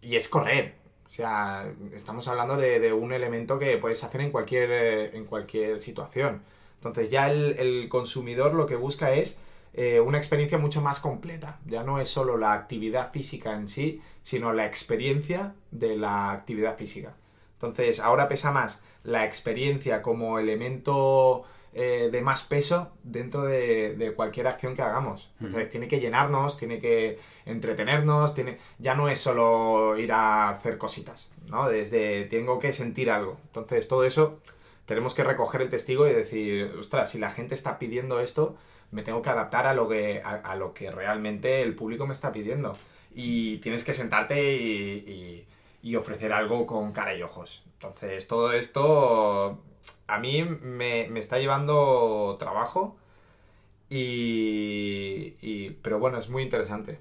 [0.00, 0.74] Y es correr.
[1.08, 5.24] O sea, estamos hablando de, de un elemento que puedes hacer en cualquier, eh, en
[5.24, 6.42] cualquier situación.
[6.76, 9.38] Entonces ya el, el consumidor lo que busca es
[9.72, 11.58] eh, una experiencia mucho más completa.
[11.66, 16.76] Ya no es solo la actividad física en sí, sino la experiencia de la actividad
[16.78, 17.14] física.
[17.54, 24.14] Entonces ahora pesa más la experiencia como elemento eh, de más peso dentro de, de
[24.14, 25.30] cualquier acción que hagamos.
[25.40, 28.58] Entonces tiene que llenarnos, tiene que entretenernos, tiene...
[28.78, 31.68] ya no es solo ir a hacer cositas, ¿no?
[31.68, 33.36] Desde tengo que sentir algo.
[33.48, 34.36] Entonces todo eso
[34.86, 38.56] tenemos que recoger el testigo y decir, ostras, si la gente está pidiendo esto,
[38.92, 42.32] me tengo que adaptar a lo que, a, lo que realmente el público me está
[42.32, 42.74] pidiendo.
[43.14, 44.66] Y tienes que sentarte y,
[45.06, 45.46] y-
[45.82, 47.62] y ofrecer algo con cara y ojos.
[47.74, 49.62] Entonces, todo esto
[50.08, 52.96] a mí me, me está llevando trabajo
[53.90, 56.98] y, y- Pero bueno, es muy interesante.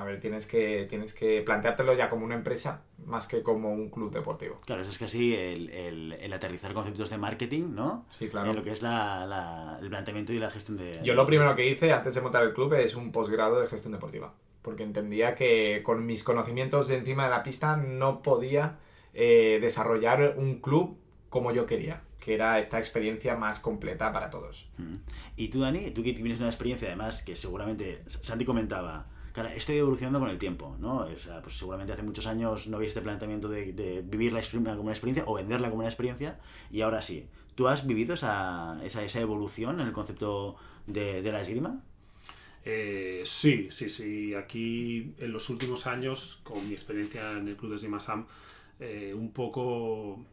[0.00, 3.90] A ver, tienes que, tienes que planteártelo ya como una empresa más que como un
[3.90, 4.60] club deportivo.
[4.64, 8.06] Claro, eso es casi el, el, el aterrizar conceptos de marketing, ¿no?
[8.10, 8.50] Sí, claro.
[8.50, 11.00] En lo que es la, la- el planteamiento y la gestión de...
[11.02, 13.92] Yo lo primero que hice antes de montar el club es un posgrado de gestión
[13.92, 18.78] deportiva, porque entendía que con mis conocimientos de encima de la pista no podía
[19.14, 20.96] eh, desarrollar un club
[21.28, 24.68] como yo quería, que era esta experiencia más completa para todos.
[24.78, 24.96] Mm.
[25.36, 29.06] Y tú, Dani, tú que tienes una experiencia además que seguramente Santi comentaba,
[29.46, 31.06] estoy evolucionando con el tiempo, ¿no?
[31.42, 34.92] Pues seguramente hace muchos años no había este planteamiento de, vivir la experiencia como una
[34.92, 36.38] experiencia o venderla como una experiencia
[36.70, 37.26] y ahora sí.
[37.54, 41.82] ¿Tú has vivido esa, esa, esa evolución en el concepto de, la esgrima?
[42.64, 44.34] Eh, sí, sí, sí.
[44.34, 48.26] Aquí en los últimos años, con mi experiencia en el Club de Esgrima Sam,
[48.78, 50.24] eh, un poco,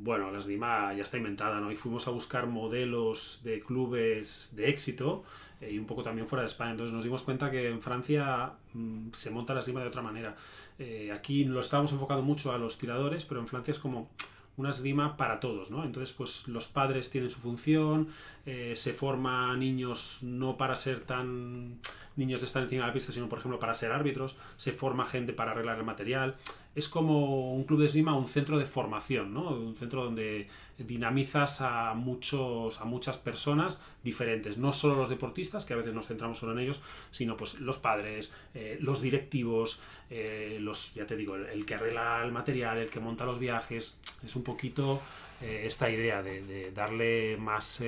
[0.00, 1.72] bueno, la esgrima ya está inventada, ¿no?
[1.72, 5.24] Y fuimos a buscar modelos de clubes de éxito
[5.68, 6.72] y un poco también fuera de España.
[6.72, 10.36] Entonces nos dimos cuenta que en Francia mm, se monta la esgrima de otra manera.
[10.78, 14.10] Eh, aquí lo estábamos enfocando mucho a los tiradores, pero en Francia es como
[14.56, 15.84] una esgrima para todos, ¿no?
[15.84, 18.08] Entonces, pues los padres tienen su función,
[18.46, 21.78] eh, se forma niños no para ser tan
[22.16, 25.06] niños de estar encima de la pista, sino por ejemplo para ser árbitros, se forma
[25.06, 26.36] gente para arreglar el material.
[26.74, 29.50] Es como un club de esgrima, un centro de formación, ¿no?
[29.50, 35.74] Un centro donde dinamizas a muchos, a muchas personas diferentes, no solo los deportistas, que
[35.74, 40.58] a veces nos centramos solo en ellos, sino pues los padres, eh, los directivos, eh,
[40.60, 44.36] los, ya te digo, el, que arregla el material, el que monta los viajes, es
[44.36, 45.00] un poquito
[45.42, 47.82] eh, esta idea de, de darle más,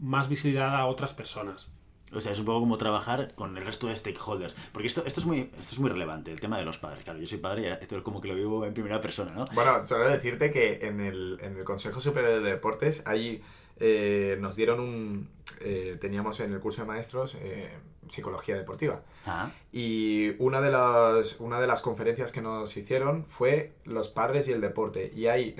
[0.00, 1.70] más visibilidad a otras personas.
[2.12, 4.56] O sea, es un poco como trabajar con el resto de stakeholders.
[4.72, 7.04] Porque esto, esto, es, muy, esto es muy relevante, el tema de los padres.
[7.04, 9.44] Claro, yo soy padre y esto es como que lo vivo en primera persona, ¿no?
[9.54, 13.42] Bueno, solo decirte que en el, en el Consejo Superior de Deportes, ahí
[13.78, 15.28] eh, nos dieron un...
[15.60, 17.70] eh, teníamos en el curso de maestros eh,
[18.08, 19.02] psicología deportiva.
[19.24, 24.48] Ah, Y una de, las, una de las conferencias que nos hicieron fue los padres
[24.48, 25.12] y el deporte.
[25.14, 25.54] Y hay,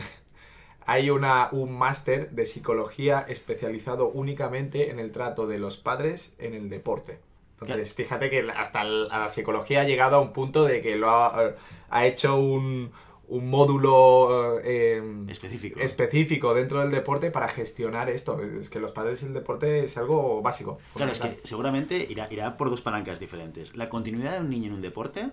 [0.87, 6.55] hay una, un máster de psicología especializado únicamente en el trato de los padres en
[6.55, 7.21] el deporte.
[7.61, 11.55] Entonces, fíjate que hasta la psicología ha llegado a un punto de que lo ha,
[11.90, 12.90] ha hecho un,
[13.31, 15.79] un módulo eh, específico.
[15.81, 18.40] específico dentro del deporte para gestionar esto.
[18.61, 20.79] Es que los padres y el deporte es algo básico.
[20.95, 23.77] Claro, es que seguramente irá, irá por dos palancas diferentes.
[23.77, 25.31] La continuidad de un niño en un deporte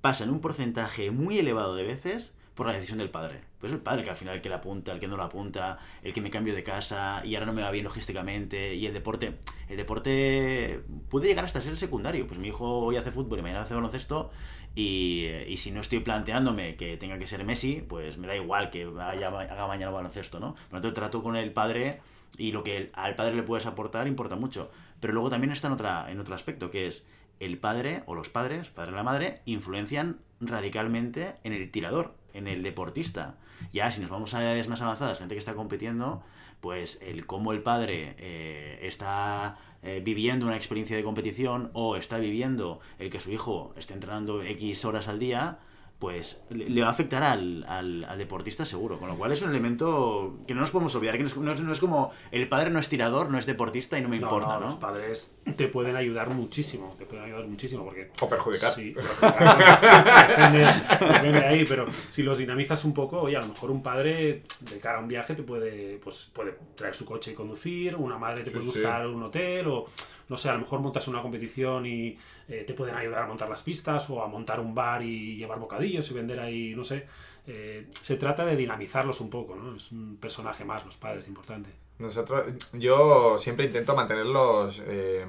[0.00, 3.40] pasa en un porcentaje muy elevado de veces por la decisión del padre.
[3.58, 5.78] Pues el padre que al final el que la apunta, el que no la apunta,
[6.02, 8.94] el que me cambio de casa y ahora no me va bien logísticamente y el
[8.94, 9.34] deporte,
[9.68, 12.26] el deporte puede llegar hasta ser secundario.
[12.26, 14.30] Pues mi hijo hoy hace fútbol y mañana hace baloncesto
[14.74, 18.84] y, si no estoy planteándome que tenga que ser Messi, pues me da igual que
[18.84, 20.54] haga mañana baloncesto, ¿no?
[20.54, 22.00] Por lo tanto, trato con el padre
[22.38, 24.70] y lo que al padre le puedes aportar importa mucho.
[25.00, 27.06] Pero luego también está en, otra, en otro aspecto, que es
[27.40, 32.48] el padre o los padres, padre y la madre, influencian radicalmente en el tirador, en
[32.48, 33.34] el deportista.
[33.72, 36.22] Ya, si nos vamos a edades más avanzadas, gente que está compitiendo,
[36.60, 42.18] pues el cómo el padre eh, está eh, viviendo una experiencia de competición o está
[42.18, 45.58] viviendo el que su hijo esté entrenando X horas al día,
[46.00, 48.98] pues le va a afectar al, al, deportista seguro.
[48.98, 51.72] Con lo cual es un elemento que no nos podemos olvidar, que no es, no
[51.72, 54.54] es, como el padre no es tirador, no es deportista y no me importa.
[54.54, 58.10] No, Los padres te pueden ayudar muchísimo, te pueden ayudar muchísimo porque...
[58.22, 58.72] O perjudicar.
[58.72, 60.66] Sí, depende,
[61.00, 64.44] depende, de ahí, pero si los dinamizas un poco, oye, a lo mejor un padre
[64.60, 68.16] de cara a un viaje te puede, pues, puede traer su coche y conducir, una
[68.16, 69.90] madre te puede buscar un hotel o
[70.30, 72.16] no sé, a lo mejor montas una competición y
[72.48, 75.58] eh, te pueden ayudar a montar las pistas o a montar un bar y llevar
[75.58, 77.08] bocadillos y vender ahí, no sé.
[77.48, 79.74] Eh, se trata de dinamizarlos un poco, ¿no?
[79.74, 81.70] Es un personaje más, los padres, importante.
[81.98, 85.26] Nosotros, yo siempre intento mantenerlos eh,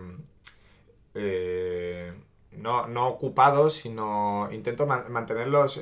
[2.58, 5.82] no, no, ocupados, sino intento mantenerlos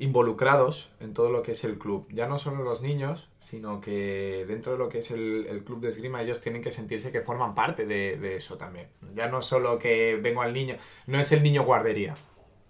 [0.00, 2.08] involucrados en todo lo que es el club.
[2.10, 5.90] Ya no solo los niños, sino que dentro de lo que es el, club de
[5.90, 8.88] esgrima ellos tienen que sentirse que forman parte de, eso también.
[9.14, 12.14] Ya no solo que vengo al niño, no es el niño guardería.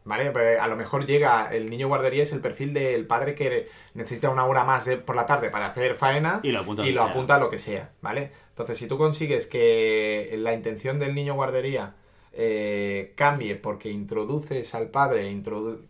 [0.03, 0.33] ¿Vale?
[0.33, 4.31] Pues a lo mejor llega, el niño guardería es el perfil del padre que necesita
[4.31, 7.37] una hora más por la tarde para hacer faena y lo apunta, y lo apunta
[7.37, 8.33] a lo que sea, ¿vale?
[8.49, 11.95] Entonces, si tú consigues que la intención del niño guardería
[12.33, 15.85] eh, cambie porque introduces al padre, introdu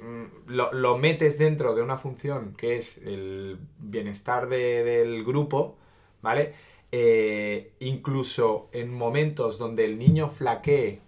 [0.00, 5.76] Mm, lo, metes dentro de una función que es el bienestar del grupo,
[6.22, 6.54] ¿vale?
[6.90, 11.00] Eh, incluso en momentos donde el niño flaquee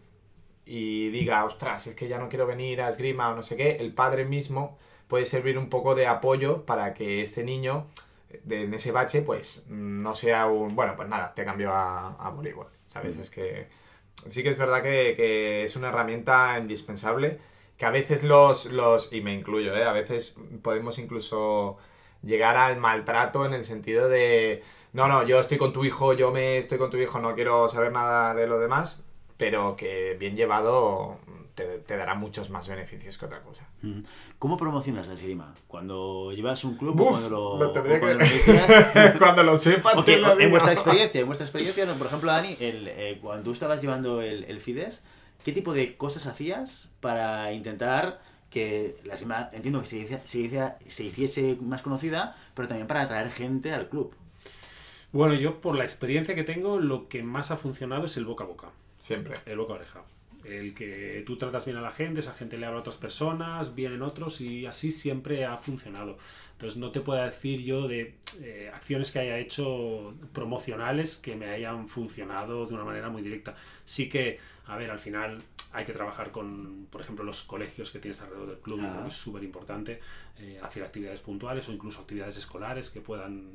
[0.66, 3.76] y diga, ostras, es que ya no quiero venir a esgrima o no sé qué,
[3.80, 4.78] el padre mismo
[5.08, 7.86] puede servir un poco de apoyo para que este niño
[8.48, 12.68] en ese bache, pues no sea un, bueno, pues nada, te cambio a, a voleibol,
[12.88, 13.16] ¿sabes?
[13.16, 13.68] Es que
[14.28, 17.38] sí que es verdad que, que es una herramienta indispensable
[17.82, 19.82] que a veces los, los, y me incluyo, ¿eh?
[19.82, 21.78] a veces podemos incluso
[22.22, 26.30] llegar al maltrato en el sentido de, no, no, yo estoy con tu hijo, yo
[26.30, 29.02] me estoy con tu hijo, no quiero saber nada de lo demás,
[29.36, 31.18] pero que bien llevado
[31.56, 33.66] te, dará muchos más beneficios que otra cosa.
[34.38, 35.52] ¿Cómo promocionas la esgrima?
[35.66, 39.12] ¿Cuando llevas un club o cuando lo, lo tendría cuando, que...
[39.18, 40.06] cuando lo sepas?
[40.06, 44.22] en vuestra experiencia, en vuestra experiencia, por ejemplo, Dani, el, eh, cuando tú estabas llevando
[44.22, 45.02] el, el FIDES,
[45.44, 50.20] ¿qué tipo de cosas hacías para intentar que la esgrima, entiendo que se,
[50.86, 54.14] se, hiciese más conocida, pero también para atraer gente al club?
[55.12, 58.44] Bueno, yo por la experiencia que tengo, lo que más ha funcionado es el boca
[58.44, 58.68] a boca.
[59.00, 59.34] Siempre.
[59.46, 60.02] El boca a oreja.
[60.44, 63.74] El que tú tratas bien a la gente, esa gente le habla a otras personas,
[63.74, 66.18] vienen otros y así siempre ha funcionado.
[66.52, 71.46] Entonces no te puedo decir yo de eh, acciones que haya hecho promocionales que me
[71.46, 73.54] hayan funcionado de una manera muy directa.
[73.84, 75.38] Sí que, a ver, al final
[75.72, 79.42] hay que trabajar con, por ejemplo, los colegios que tienes alrededor del club, es súper
[79.42, 80.00] importante
[80.38, 83.52] eh, hacer actividades puntuales o incluso actividades escolares que puedan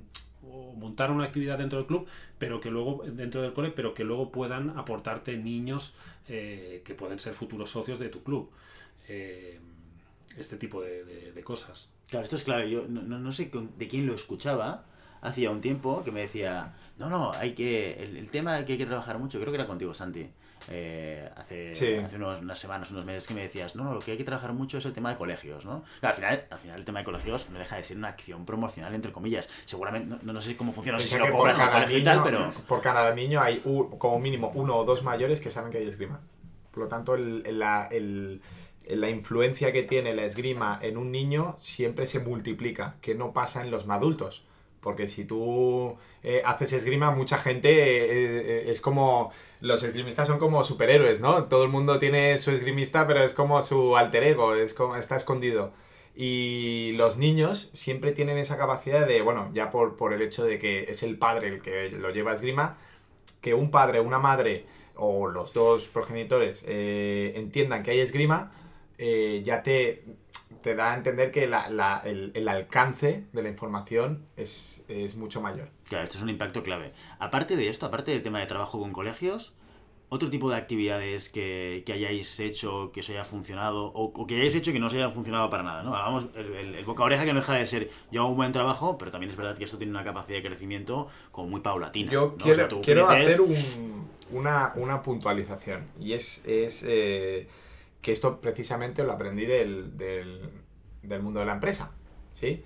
[0.75, 2.07] montar una actividad dentro del club,
[2.37, 5.95] pero que luego, dentro del cole, pero que luego puedan aportarte niños
[6.27, 8.49] eh, que pueden ser futuros socios de tu club.
[9.07, 9.59] Eh,
[10.37, 11.89] este tipo de, cosas.
[12.09, 12.69] Claro, esto es clave.
[12.69, 14.85] Yo no, sé de quién lo escuchaba
[15.21, 18.85] hacía un tiempo que me decía, no, no, hay que, el, tema que hay que
[18.85, 20.29] trabajar mucho, creo que era contigo, Santi,
[20.69, 24.17] eh, hace, hace unas semanas, unos meses que me decías, no, no, lo que hay
[24.17, 25.83] que trabajar mucho es el tema de colegios, ¿no?
[26.01, 28.93] al, final, al final el tema de colegios no deja de ser una acción promocional,
[28.93, 29.49] entre comillas.
[29.65, 32.23] Seguramente, no, no sé cómo funciona, no sé si lo cobras al colegio y tal,
[32.23, 32.49] pero...
[32.67, 33.61] Por cada niño hay
[33.97, 36.21] como mínimo uno o dos mayores que saben que hay esgrima.
[36.71, 37.89] Por lo tanto, la
[39.09, 43.71] influencia que tiene la esgrima en un niño siempre se multiplica, que no pasa en
[43.71, 44.45] los adultos.
[44.81, 49.31] Porque si tú eh, haces esgrima, mucha gente eh, eh, es como.
[49.59, 51.45] Los esgrimistas son como superhéroes, ¿no?
[51.45, 55.15] Todo el mundo tiene su esgrimista, pero es como su alter ego, es como, está
[55.15, 55.73] escondido.
[56.15, 60.59] Y los niños siempre tienen esa capacidad de, bueno, ya por, por el hecho de
[60.59, 62.77] que es el padre el que lo lleva a esgrima,
[63.41, 68.51] que un padre, una madre o los dos progenitores entiendan que hay esgrima,
[68.97, 70.03] ya te
[70.63, 71.53] te da a entender que el,
[72.47, 74.85] alcance de la información es,
[75.17, 75.69] mucho mayor.
[75.87, 76.93] Claro, esto es un impacto clave.
[77.19, 79.53] Aparte de esto, aparte del tema de trabajo con colegios,
[80.09, 84.35] otro tipo de actividades que, que hayáis hecho, que os haya funcionado, o, o que
[84.35, 85.93] hayáis hecho que no os haya funcionado para nada, ¿no?
[85.95, 88.37] Hagamos el, el- el boca a oreja que no deja de ser, yo hago un
[88.37, 91.59] buen trabajo, pero también es verdad que esto tiene una capacidad de crecimiento como muy
[91.59, 92.11] paulatina.
[92.11, 92.33] Yo ¿no?
[92.35, 95.85] O quiero, sea, tú quiero creces- hacer un- una, una puntualización.
[95.99, 97.47] Y es, es eh,
[98.07, 101.91] que esto precisamente lo aprendí del, del- mundo de la empresa.
[102.31, 102.63] ¿Sí?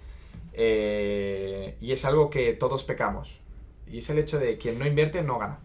[0.53, 3.41] Eh, y es algo que todos pecamos.
[3.87, 5.57] Y es el hecho de quien no invierte no gana.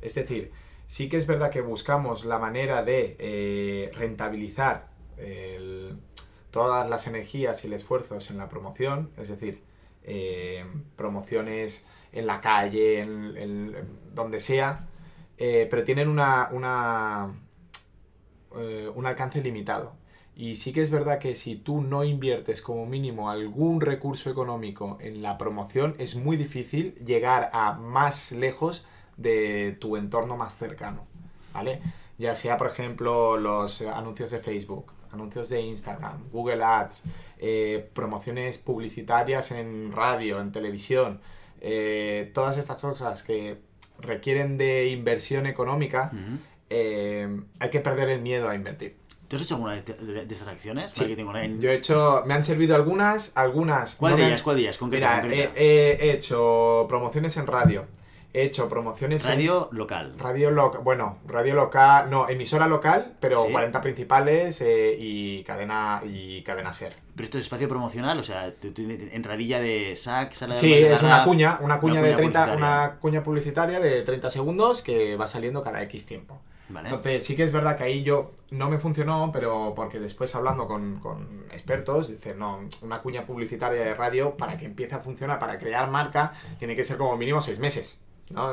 [0.00, 0.50] Es decir,
[0.86, 4.88] sí que es verdad que buscamos la manera de eh, rentabilizar
[6.50, 9.60] todas las energías y el esfuerzos en la promoción, es decir,
[10.04, 10.64] eh,
[10.96, 13.74] promociones en la calle, en,
[14.14, 14.88] donde sea,
[15.36, 17.34] pero tienen una, una,
[18.56, 19.92] eh, un alcance limitado.
[20.36, 24.96] Y sí que es verdad que si tú no inviertes como mínimo algún recurso económico
[25.00, 28.86] en la promoción, es muy difícil llegar a más lejos
[29.16, 31.04] de tu entorno más cercano,
[31.52, 31.80] ¿vale?
[32.16, 37.02] Ya sea, por ejemplo, los anuncios de Facebook, anuncios de Instagram, Google Ads,
[37.38, 41.20] eh, promociones publicitarias en radio, en televisión,
[41.60, 43.58] eh, todas estas cosas que
[43.98, 46.12] requieren de inversión económica.
[46.70, 48.96] Eh, hay que perder el miedo a invertir.
[49.28, 50.90] ¿Tú has hecho alguna de, de- de estas acciones?
[50.92, 51.16] Sí.
[51.20, 51.58] Online.
[51.60, 53.94] Yo he hecho, me han servido algunas, algunas.
[53.94, 54.42] ¿Cuál no de han- ellas?
[54.42, 54.78] ¿Cuál de ellas?
[54.78, 55.52] Concreta, Mira, concreta.
[55.56, 57.84] he, he hecho promociones en radio,
[58.32, 60.14] he hecho promociones en Radio local.
[60.18, 63.52] radio local, bueno, radio local, no, emisora local, pero Sí.
[63.52, 66.92] 40 principales eh, y cadena y cadena ser.
[67.14, 68.52] Pero esto es espacio promocional, o sea,
[69.12, 72.56] entradilla de SAC, sala de Sí, de es una cuña, una cuña de 30, publicitaria.
[72.56, 76.40] una cuña publicitaria de 30 segundos que va saliendo cada X tiempo.
[76.72, 76.88] Vale.
[76.88, 80.66] Entonces sí que es verdad que ahí yo no me funcionó, pero porque después hablando
[80.66, 85.38] con, con expertos, dicen, no, una cuña publicitaria de radio para que empiece a funcionar,
[85.38, 87.98] para crear marca, tiene que ser como mínimo seis meses,
[88.30, 88.52] ¿no?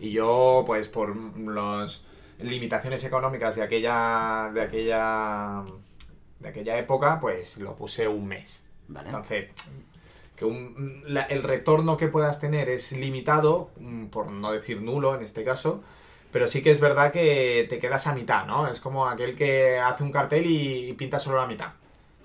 [0.00, 2.04] Y yo, pues por las
[2.40, 5.62] limitaciones económicas de aquella, de aquella,
[6.40, 8.64] de aquella época, pues lo puse un mes.
[8.88, 9.08] Vale.
[9.10, 9.50] Entonces,
[10.34, 15.14] que un- la- el retorno que puedas tener es limitado, mm, por no decir nulo
[15.14, 15.84] en este caso,
[16.32, 18.66] pero sí que es verdad que te quedas a mitad, ¿no?
[18.66, 21.68] Es como aquel que hace un cartel y pinta solo la mitad.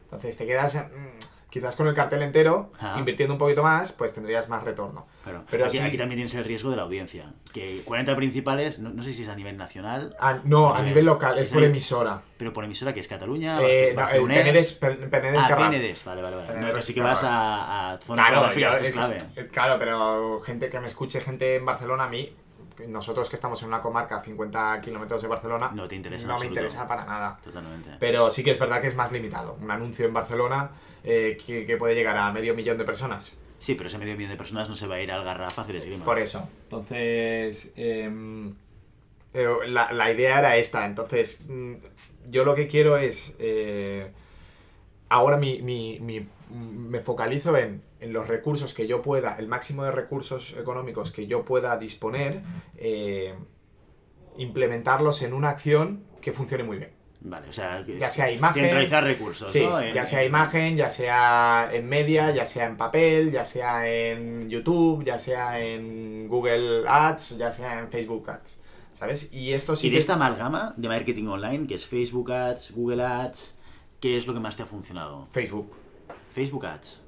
[0.05, 2.97] Entonces te quedas mm, quizás con el cartel entero, Ajá.
[2.99, 5.05] invirtiendo un poquito más, pues tendrías más retorno.
[5.23, 5.43] Claro.
[5.49, 7.33] Pero aquí, sí- aquí también tienes el riesgo de la audiencia.
[7.51, 10.85] Que 40 principales, no, no sé si es a nivel nacional, Ah, no, a Vale.
[10.89, 12.21] nivel local, es por emisora.
[12.37, 14.37] pero por emisora que es Cataluña, Eh, no, el Barcelonés.
[14.37, 15.55] Penedès, Pen- Penedès Ah.
[15.57, 16.47] Penedès, vale, vale, vale.
[16.47, 19.17] No, Penedès que sí que vas a, a zonas Claro, yo- es es- clave.
[19.51, 22.31] claro, pero gente que me escuche, gente en Barcelona, a mí,
[22.87, 26.27] nosotros que estamos en una comarca a 50 kilómetros de Barcelona, No te interesa en
[26.29, 27.39] no me interesa para nada.
[27.43, 27.91] Totalmente.
[27.99, 29.57] Pero sí que es verdad que es más limitado.
[29.61, 30.71] Un anuncio en Barcelona
[31.03, 33.37] eh, que, que puede llegar a medio millón de personas.
[33.59, 35.73] Sí, pero ese medio millón de personas no se va a ir al Garraf fácil
[35.73, 36.05] de esgrima.
[36.05, 36.47] Por eso.
[36.63, 38.53] Entonces, em,
[39.33, 40.85] eh, la, la idea era esta.
[40.85, 41.73] Entonces, mm,
[42.29, 43.35] yo lo que quiero es...
[43.39, 44.11] eh,
[45.09, 49.83] ahora mi, mi- mi- me focalizo en, en los recursos que yo pueda, el máximo
[49.83, 52.41] de recursos económicos que yo pueda disponer,
[52.77, 53.33] eh,
[54.37, 56.91] implementarlos en una acción que funcione muy bien.
[57.19, 58.63] Vale, o sea, que- Ya sea imagen.
[58.63, 59.81] centralizar recursos, Sí, ¿no?
[59.81, 63.89] En- ya sea en- imagen, ya sea en media, ya sea en papel, ya sea
[63.89, 68.61] en YouTube, ya sea en Google Ads, ya sea en Facebook Ads.
[68.93, 69.31] ¿Sabes?
[69.33, 72.71] Y esto sí Y de que esta amalgama de marketing online, que es Facebook Ads,
[72.71, 73.57] Google Ads,
[73.99, 75.25] ¿qué es lo que más te ha funcionado?
[75.31, 75.71] Facebook.
[76.37, 77.03] Facebook Ads.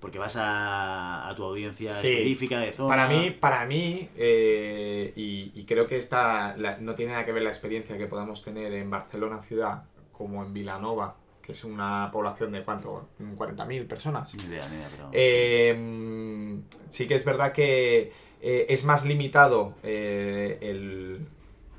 [0.00, 2.08] Porque vas a, a tu audiencia Sí.
[2.08, 2.88] específica de zona.
[2.88, 7.32] Para mí, para mí eh, y, y creo que esta la- no tiene nada que
[7.32, 12.08] ver la experiencia que podamos tener en Barcelona ciudad como en Vilanova, que es una
[12.12, 14.32] población de cuánto, 40.000 personas.
[14.34, 15.08] Ni idea, ni idea, pero.
[15.12, 16.58] Eh,
[16.88, 21.26] sí que es verdad que eh, es más limitado eh, el-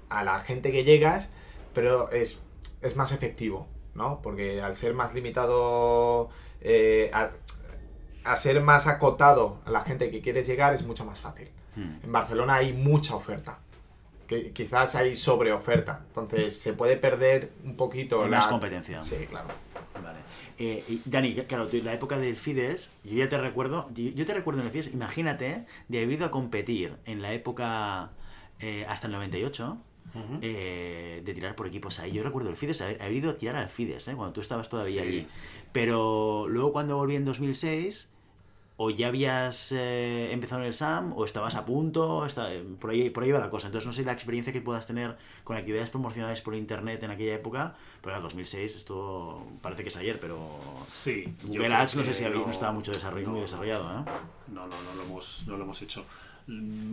[0.09, 1.31] a la gente que llegas,
[1.73, 2.43] pero es,
[2.83, 4.21] es más efectivo, ¿no?
[4.21, 6.29] Porque al ser más limitado,
[6.61, 7.31] eh, a,
[8.23, 11.49] a ser más acotado a la gente que quieres llegar es mucho más fácil.
[11.75, 12.03] Hmm.
[12.03, 13.59] En Barcelona hay mucha oferta.
[14.27, 16.03] Que quizás hay sobreoferta.
[16.07, 19.01] Entonces se puede perder un poquito Hay la más competencia.
[19.01, 19.47] Sí, claro.
[20.01, 20.19] Vale.
[20.57, 24.25] Eh, y Dani, claro, tú, la época del Fides, yo ya te recuerdo, yo, yo
[24.25, 28.11] te recuerdo en el Fides, imagínate, de haber ido a competir en la época
[28.59, 29.77] eh, hasta el 98,
[30.13, 30.39] Ujú.
[30.41, 32.11] eh, de tirar por equipos ahí.
[32.11, 34.69] Yo recuerdo el Fides, haber, haber ido a tirar al Fides, eh, cuando tú estabas
[34.69, 35.25] todavía Sí, allí.
[35.27, 35.59] sí, sí.
[35.71, 38.09] Pero luego cuando volví en 2006,
[38.83, 42.49] o ya habías eh, empezado en el SAM, o estabas a punto, está,
[42.79, 43.67] por, ahí, por ahí va la cosa.
[43.67, 47.35] Entonces no sé la experiencia que puedas tener con actividades promocionales por internet en aquella
[47.35, 52.13] época, pero en 2006 esto parece que es ayer, pero sí, Google Ads no sé
[52.15, 53.83] si había, no, estaba mucho desarrollo, muy desarrollado.
[53.83, 54.05] ¿no?
[54.47, 56.03] no, no, no lo hemos, no lo hemos hecho.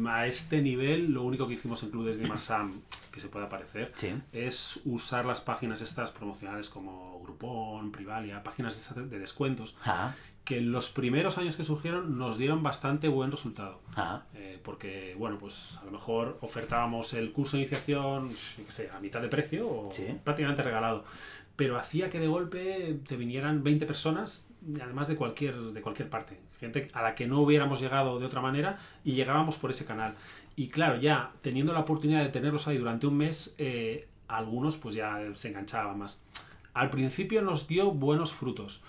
[0.09, 2.73] A este nivel, lo único que hicimos en Club de Esgrima SAM
[3.13, 3.93] que se puede aparecer
[4.33, 10.15] es usar las páginas estas promocionales como Groupon, Privalia, páginas de descuentos, ah
[10.49, 13.83] que en los primeros años que surgieron nos dieron bastante buen resultado.
[13.97, 14.23] Ah.
[14.35, 18.99] Eh, porque, bueno, pues a lo mejor ofertábamos el curso de iniciación, qué sé, a
[18.99, 19.91] mitad de precio o
[20.25, 21.05] prácticamente regalado.
[21.55, 24.49] Pero hacía que de golpe te vinieran 20 personas,
[24.81, 26.41] además de cualquier, de cualquier parte.
[26.59, 30.15] Gente a la que no hubiéramos llegado de otra manera y llegábamos por ese canal.
[30.57, 34.95] Y claro, ya teniendo la oportunidad de tenerlos ahí durante un mes, eh, algunos pues
[34.95, 36.23] ya se enganchaban más.
[36.73, 38.83] Al principio nos dio buenos frutos.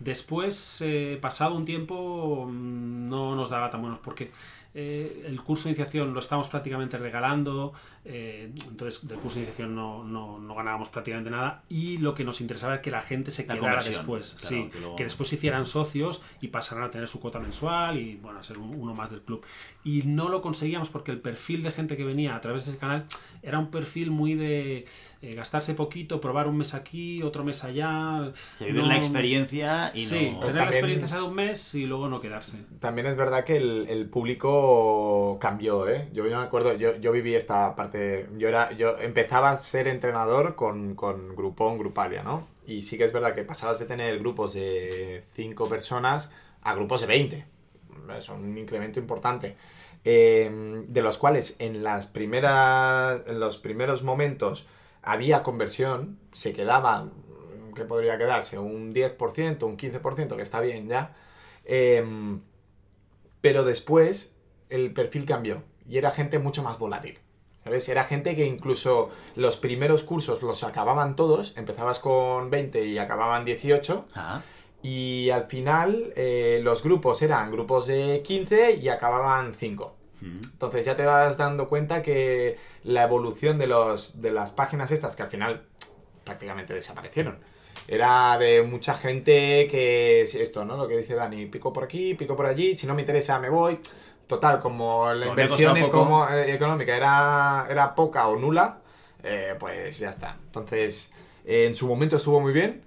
[0.00, 4.30] Después, eh, pasado un tiempo, mm, no nos daba tan buenos porque
[4.74, 7.72] eh, el curso de iniciación lo estamos prácticamente regalando,
[8.06, 12.22] eh, entonces del curso de iniciación no, no, no, ganábamos prácticamente nada y lo que
[12.22, 16.20] nos interesaba es que la gente se quedara después, sí, que, después se hicieran socios
[16.42, 19.42] y pasaran a tener su cuota mensual y bueno, a ser uno más del club.
[19.84, 22.78] Y no lo conseguíamos porque el perfil de gente que venía a través de ese
[22.78, 23.06] canal
[23.42, 24.84] era un perfil muy de
[25.22, 28.32] eh, gastarse poquito, probar un mes aquí, otro mes allá.
[28.60, 32.58] vivir la experiencia y sí, tener la experiencia de un mes y luego no quedarse.
[32.80, 36.08] También es verdad que el, el público cambió, ¿eh?
[36.12, 37.93] Yo, yo me acuerdo, yo, yo viví esta parte
[38.36, 42.46] yo, era, yo empezaba a ser entrenador con, con Grupón, Grupalia, ¿no?
[42.66, 46.32] Y sí que es verdad que pasabas de tener grupos de 5 personas
[46.62, 47.46] a grupos de 20.
[48.18, 49.56] Es un incremento importante.
[50.04, 54.66] Em, de los cuales en, las primeras, en los primeros momentos
[55.02, 57.08] había conversión, se quedaba,
[57.74, 58.58] ¿qué podría quedarse?
[58.58, 61.16] Un 10%, un 15%, que está bien ya.
[61.64, 62.40] Em,
[63.40, 64.34] pero después
[64.68, 67.18] el perfil cambió y era gente mucho más volátil.
[67.64, 67.88] ¿Sabes?
[67.88, 73.44] Era gente que incluso los primeros cursos los acababan todos, empezabas con 20 y acababan
[73.44, 74.04] 18.
[74.14, 74.42] Ah.
[74.82, 79.94] Y al final eh, los grupos eran grupos de 15 y acababan 5.
[80.20, 80.40] Mm.
[80.52, 85.16] Entonces ya te vas dando cuenta que la evolución de, los, de las páginas estas,
[85.16, 85.62] que al final
[86.22, 87.38] prácticamente desaparecieron,
[87.88, 90.76] era de mucha gente que, esto, ¿no?
[90.76, 93.50] Lo que dice Dani, pico por aquí, pico por allí, si no me interesa me
[93.50, 93.78] voy.
[94.26, 98.78] Total, como la inversión eh, económica era, era poca o nula,
[99.22, 100.38] eh, pues ya está.
[100.46, 101.10] Entonces,
[101.44, 102.82] en su momento estuvo muy bien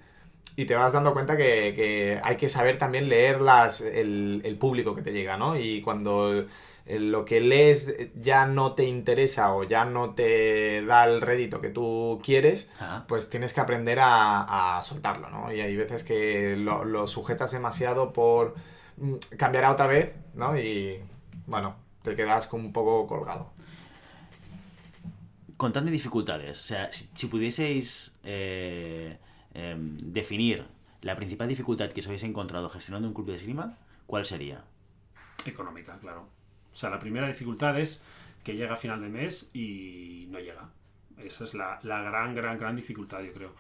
[0.56, 5.04] y te vas dando cuenta que, hay que saber también leer las, el, público que
[5.04, 5.60] te llega, ¿no?
[5.60, 6.46] Y cuando
[6.88, 11.62] eh, lo que lees ya no te interesa o ya no te da el rédito
[11.62, 12.72] que tú quieres,
[13.08, 15.54] pues tienes que aprender a, soltarlo, ¿no?
[15.54, 18.56] Y hay veces que lo, lo sujetas demasiado por
[18.98, 20.58] mm, cambiará otra vez, ¿no?
[20.58, 21.00] Y
[21.48, 23.52] bueno, te quedas como un poco colgado.
[25.56, 29.18] Contando dificultades, o sea, si, pudieseis eh,
[29.56, 30.68] em, definir
[31.02, 34.64] la principal dificultad que os habéis encontrado gestionando un club de esgrima, ¿cuál sería?
[35.45, 36.28] Económica, claro.
[36.72, 38.04] O sea, la primera dificultad es
[38.43, 40.70] que llega a final de mes y no llega.
[41.18, 43.56] Esa es la, la gran, gran, gran dificultad, yo creo.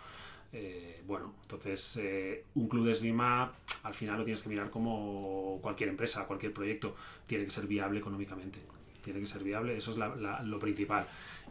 [0.53, 5.59] Eh, bueno, entonces eh, un club de esgrima al final lo tienes que mirar como
[5.61, 6.95] cualquier empresa, cualquier proyecto,
[7.25, 8.59] tiene que ser viable económicamente.
[9.03, 11.05] Tiene que ser viable, eso es lo principal.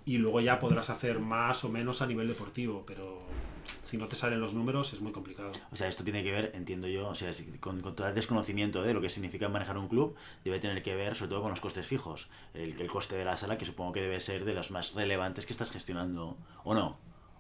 [0.05, 3.23] Y luego ya podrás hacer más o menos a nivel deportivo, pero
[3.65, 5.53] si no te salen los números es muy complicado.
[5.73, 8.93] O sea, esto tiene que ver, entiendo yo, o sea, con, todo el desconocimiento de
[8.93, 11.87] lo que significa manejar un club, debe tener que ver sobre todo con los costes
[11.87, 12.29] fijos.
[12.53, 15.47] El, el coste de la sala, que supongo que debe ser de los más relevantes
[15.47, 16.99] que estás gestionando, ¿o no?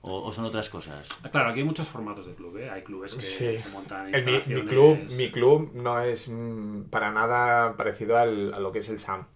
[0.08, 1.08] ¿O, son otras cosas?
[1.32, 2.70] Claro, aquí hay muchos formatos de club, ¿eh?
[2.70, 7.10] Hay clubes que se montan en mi, mi, club, mi club no es mm, para
[7.10, 9.26] nada parecido al, a lo que es el SAM.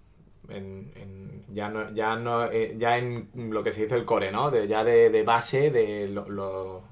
[0.48, 4.52] En, ya no, ya no eh, ya en lo que se dice el core, ¿no?
[4.52, 6.82] De, ya de, de base, de lo, lo,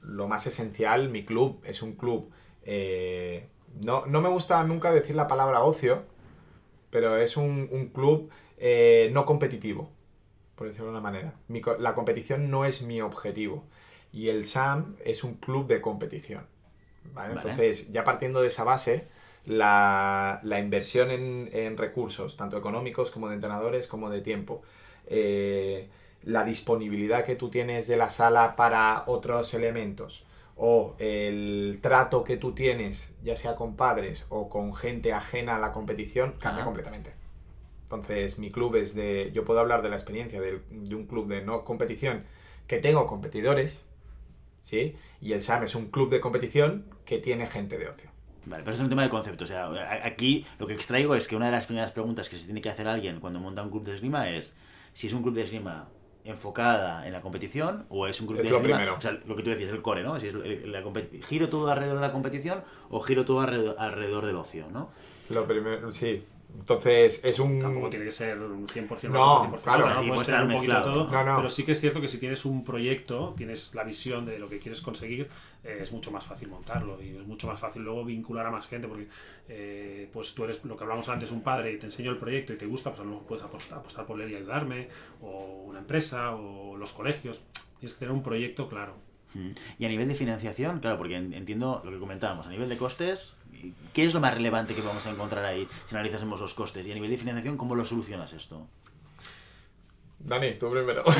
[0.00, 2.30] lo, más esencial, mi club es un club...
[2.64, 3.46] Eh,
[3.82, 6.04] no, no, me gusta nunca decir la palabra ocio,
[6.90, 9.90] pero es un, un club eh, no competitivo
[10.54, 11.34] por decirlo de una manera.
[11.78, 13.64] la competición no es mi objetivo.
[14.12, 16.46] Y el SAM es un club de competición.
[17.30, 19.08] Entonces, ya partiendo de esa base,
[19.44, 24.62] la, inversión en, recursos, tanto económicos como de entrenadores, como de tiempo,
[25.06, 25.88] eh,
[26.24, 30.24] la disponibilidad que tú tienes de la sala para otros elementos,
[30.56, 35.58] o el trato que tú tienes, ya sea con padres o con gente ajena a
[35.58, 37.21] la competición, cambia completamente.
[37.94, 39.30] Entonces, mi club es de.
[39.34, 40.60] Yo puedo hablar de la experiencia de,
[40.94, 42.24] un club de no competición
[42.66, 43.84] que tengo competidores,
[44.60, 44.96] ¿sí?
[45.20, 48.10] Y el SAM es un club de competición que tiene gente de ocio.
[48.46, 49.44] Vale, pero es un tema de concepto.
[49.44, 49.70] O sea,
[50.04, 52.70] aquí lo que extraigo es que una de las primeras preguntas que se tiene que
[52.70, 54.54] hacer alguien cuando monta un club de esgrima es
[54.94, 55.88] si es un club de esgrima
[56.24, 58.96] enfocada en la competición o es un club Es de lo esgrima, primero.
[58.96, 60.18] o sea, lo que tú decías, el core, ¿no?
[60.18, 60.82] Si es el- la
[61.28, 64.90] giro todo alrededor de la competición o giro todo alrededor, alrededor del ocio, ¿no?
[65.30, 66.24] Lo primero, sí.
[66.58, 67.58] Entonces, es un...
[67.58, 69.84] Tampoco tiene que ser un 100% una No, cosa, 100% claro.
[69.86, 71.36] Sí, puedes puede tener un poquito todo, No, no.
[71.36, 74.48] pero sí que es cierto que si tienes un proyecto, tienes la visión de lo
[74.48, 75.28] que quieres conseguir,
[75.64, 78.68] eh, es mucho más fácil montarlo y es mucho más fácil luego vincular a más
[78.68, 79.08] gente porque
[79.48, 82.52] eh, pues tú eres lo que hablamos antes, un padre y te enseño el proyecto
[82.52, 84.88] y te gusta, pues a lo mejor puedes apostar, apostar por él y ayudarme,
[85.20, 87.42] o una empresa, o los colegios.
[87.78, 88.94] Tienes que tener un proyecto claro.
[89.34, 89.50] Mm.
[89.78, 92.76] Y a nivel de financiación, claro, porque en- entiendo lo que comentábamos, a nivel de
[92.76, 93.34] costes,
[93.92, 96.86] ¿qué es lo más relevante que vamos a encontrar ahí si analizásemos los costes?
[96.86, 98.66] Y a nivel de financiación, ¿cómo lo solucionas esto?
[100.18, 101.02] Dani, tú primero.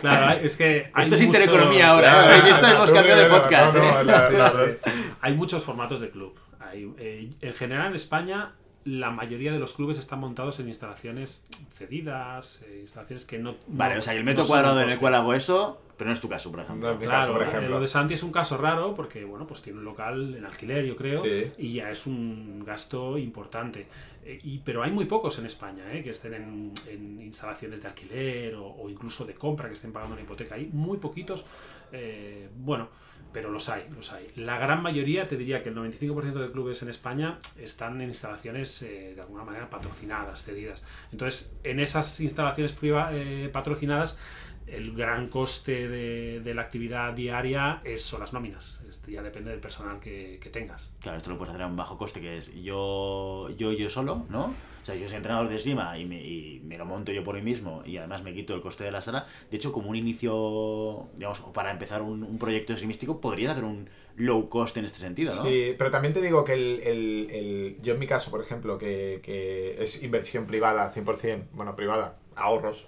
[0.00, 2.24] Claro, es que hay Esto es intereconomía ahora, ¿eh?
[2.28, 2.66] ¿Habéis visto?
[2.66, 4.04] Hemos cambiado de podcast, No, no, ¿eh?
[4.04, 4.76] la- Sí, la- sí.
[5.20, 6.38] Hay muchos formatos de club.
[6.60, 8.52] Hay, eh, en general en España
[8.86, 13.56] la mayoría de los clubes están montados en instalaciones cedidas, eh, instalaciones que no...
[13.66, 16.14] Vale, no- o sea, el metro no cuadrado en el cual hago eso, pero no
[16.14, 16.92] es tu caso, por ejemplo.
[16.94, 17.68] No Claro, caso, por eh, ejemplo.
[17.70, 20.84] lo de Santi es un caso raro porque, bueno, pues tiene un local en alquiler,
[20.84, 21.50] yo creo, Sí.
[21.58, 23.86] y ya es un gasto importante.
[24.24, 27.88] Eh, y, pero hay muy pocos en España eh, que estén en, en instalaciones de
[27.88, 30.54] alquiler o, o incluso de compra, que estén pagando una hipoteca.
[30.54, 31.44] Hay muy poquitos,
[31.92, 32.88] eh, bueno,
[33.36, 34.26] pero los hay, los hay.
[34.36, 38.80] La gran mayoría, te diría que el 95% de clubes en España están en instalaciones
[38.80, 40.82] eh, de alguna manera patrocinadas, cedidas.
[41.12, 44.18] Entonces, en esas instalaciones priva- eh, patrocinadas,
[44.66, 48.80] el gran coste de, la actividad diaria es, son las nóminas.
[49.06, 50.90] Ya depende del personal que, que tengas.
[51.02, 54.24] Claro, esto lo puedes hacer a un bajo coste, que es yo, yo, yo solo,
[54.30, 54.54] ¿no?
[54.86, 57.34] O sea, yo soy entrenador de esgrima y me, y me lo monto yo por
[57.34, 59.26] mí mismo y además me quito el coste de la sala.
[59.50, 63.90] De hecho, como un inicio, digamos, para empezar un, un proyecto esgrimístico, podrías hacer un
[64.14, 65.42] low cost en este sentido, ¿no?
[65.42, 68.78] Sí, pero también te digo que el, el- el- yo en mi caso, por ejemplo,
[68.78, 72.86] que, que es inversión privada 100%, bueno, privada, ahorros.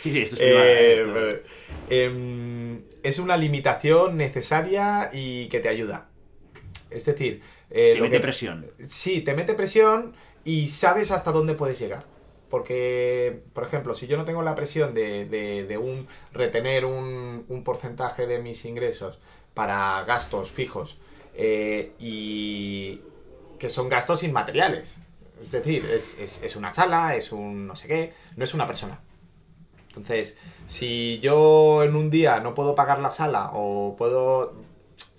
[0.00, 0.64] Sí, sí, esto es privado.
[0.68, 1.02] Eh,
[1.40, 1.52] esto-
[1.88, 6.08] em, es una limitación necesaria y que te ayuda.
[6.90, 7.40] Es decir,
[7.72, 8.66] eh, Te lo mete que- presión.
[8.86, 10.14] Sí, te mete presión
[10.44, 12.04] y sabes hasta dónde puedes llegar.
[12.50, 17.44] Porque, por ejemplo, si yo no tengo la presión de, de- de un retener un,
[17.48, 19.18] un porcentaje de mis ingresos
[19.54, 20.98] para gastos fijos
[21.34, 23.00] eh, y
[23.58, 24.98] que son gastos inmateriales.
[25.40, 28.66] Es decir, es, es- es una sala, es un no sé qué, no es una
[28.66, 29.00] persona.
[29.88, 34.54] Entonces, si yo en un día no puedo pagar la sala o puedo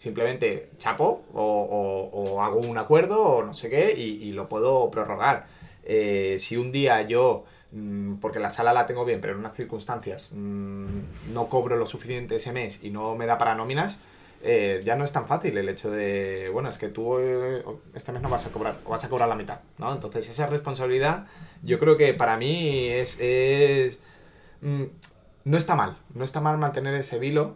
[0.03, 5.45] simplemente chapo o, hago un acuerdo o no sé qué y, lo puedo prorrogar.
[5.85, 9.53] Eh, si un día yo, mm, porque la sala la tengo bien, pero en unas
[9.53, 13.99] circunstancias mm, no cobro lo suficiente ese mes y no me da para nóminas,
[14.41, 18.11] eh, ya no es tan fácil el hecho de, bueno, es que tú eh, este
[18.11, 19.93] mes no vas a cobrar, o vas a cobrar la mitad, ¿no?
[19.93, 21.27] Entonces esa responsabilidad
[21.63, 23.19] yo creo que para mí es...
[23.21, 24.01] es
[24.61, 24.83] mm,
[25.45, 27.55] no está mal, no está mal mantener ese vilo,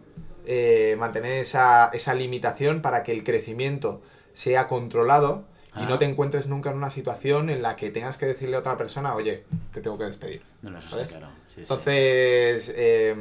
[0.50, 4.00] eh, mantener esa, esa limitación para que el crecimiento
[4.32, 5.44] sea controlado
[5.76, 8.60] y no te encuentres nunca en una situación en la que tengas que decirle a
[8.60, 9.44] otra persona, oye,
[9.74, 10.42] te tengo que despedir.
[10.62, 11.08] No, no, eso ¿sabes?
[11.08, 11.34] está claro.
[11.46, 11.60] Sí, sí.
[11.60, 13.14] Entonces, eh,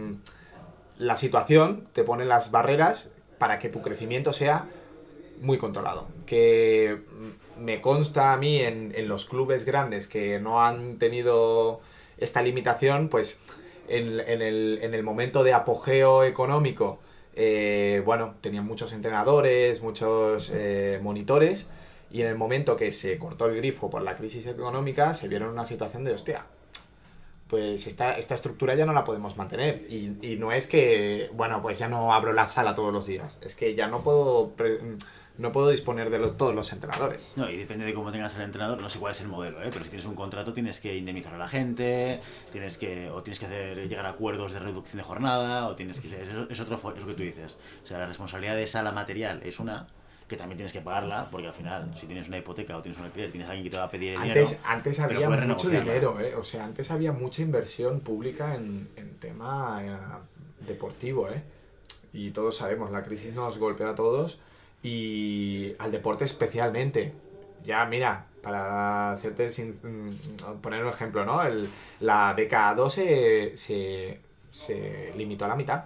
[1.00, 4.66] la situación te pone las barreras para que tu crecimiento sea
[5.42, 6.08] muy controlado.
[6.26, 7.02] Que
[7.60, 11.82] me consta a mí en, en los clubes grandes que no han tenido
[12.18, 13.42] esta limitación, pues
[13.90, 17.00] en, en el, en el momento de apogeo económico,
[17.38, 21.70] eh, bueno, tenían muchos entrenadores, muchos eh, monitores,
[22.10, 25.50] y en el momento que se cortó el grifo por la crisis económica, se vieron
[25.50, 26.46] en una situación de, hostia,
[27.48, 29.86] pues esta, esta estructura ya no la podemos mantener.
[29.90, 33.38] Y, y no es que, bueno, pues ya no abro la sala todos los días.
[33.42, 34.54] Es que ya no puedo,
[35.38, 37.34] no puedo disponer de lo- todos los entrenadores.
[37.36, 39.70] No, y depende de cómo tengas el entrenador, no sé cuál es el modelo, ¿eh?
[39.72, 42.20] pero si tienes un contrato tienes que indemnizar a la gente,
[42.52, 46.00] tienes que, o tienes que hacer, llegar a acuerdos de reducción de jornada, o tienes
[46.00, 46.08] que...
[46.08, 47.58] Es, es otro, es lo que tú dices.
[47.84, 49.88] O sea, la responsabilidad de sala material es una
[50.28, 53.06] que también tienes que pagarla, porque al final, si tienes una hipoteca o tienes un
[53.06, 54.40] alquiler, tienes a alguien que te va a pedir dinero...
[54.42, 56.36] Antes, antes había mucho dinero, ¿eh?
[56.36, 59.96] O sea, antes había mucha inversión pública en, en tema eh,
[60.68, 61.42] deportivo, ¿eh?
[62.12, 64.42] Y todos sabemos, la crisis nos golpeó a todos
[64.84, 67.14] y al deporte especialmente.
[67.64, 71.44] Ya, mira, para hacerte sin, mm, poner un ejemplo, ¿no?
[71.44, 71.70] El,
[72.00, 75.86] la beca 2 se, se, limitó a la mitad.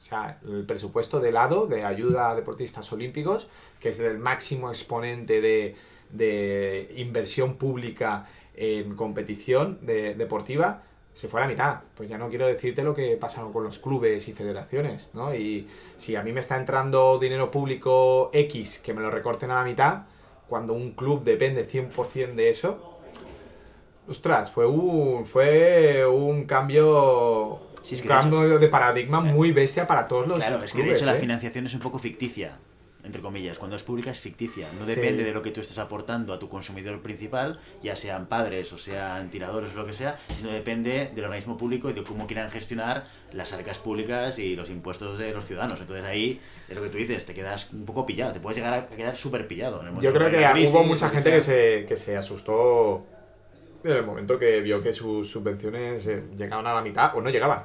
[0.00, 4.70] O sea, el presupuesto de lado de ayuda a deportistas olímpicos, que es el máximo
[4.70, 5.76] exponente de,
[6.10, 8.26] de inversión pública
[8.56, 10.82] en competición de- deportiva,
[11.20, 11.80] se fue a la mitad.
[11.94, 15.34] Pues ya no quiero decirte lo que pasaron con los clubes y federaciones, ¿no?
[15.34, 15.68] Y
[15.98, 19.64] si a mí me está entrando dinero público X que me lo recorten a la
[19.64, 20.04] mitad,
[20.48, 23.00] cuando un club depende 100% de eso,
[24.08, 29.52] ostras, fue un, fue un cambio, Sí, es un que de cambio de paradigma muy
[29.52, 31.20] bestia para todos los Claro, es que de hecho la ¿eh?
[31.20, 32.56] financiación es un poco ficticia,
[33.04, 33.58] entre comillas.
[33.58, 34.66] Cuando es pública es ficticia.
[34.78, 35.28] No depende Sí.
[35.28, 39.30] de lo que tú estés aportando a tu consumidor principal, ya sean padres o sean
[39.30, 43.06] tiradores o lo que sea, sino depende del organismo público y de cómo quieran gestionar
[43.32, 45.80] las arcas públicas y los impuestos de los ciudadanos.
[45.80, 48.74] Entonces ahí es lo que tú dices, te quedas un poco pillado, te puedes llegar
[48.74, 49.80] a quedar súper pillado.
[49.80, 52.16] en el momento Yo creo que crisis, hubo mucha que gente que se, que se
[52.16, 53.06] asustó
[53.82, 57.30] en el momento que vio que sus subvenciones eh, llegaban a la mitad o no
[57.30, 57.64] llegaban.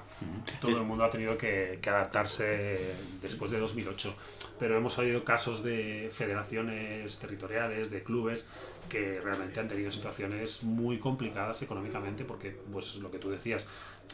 [0.61, 4.15] Todo el mundo ha tenido que, adaptarse después de 2008.
[4.57, 8.47] Pero hemos oído casos de federaciones territoriales, de clubes,
[8.89, 13.67] que realmente han tenido situaciones muy complicadas económicamente porque, pues lo que tú decías,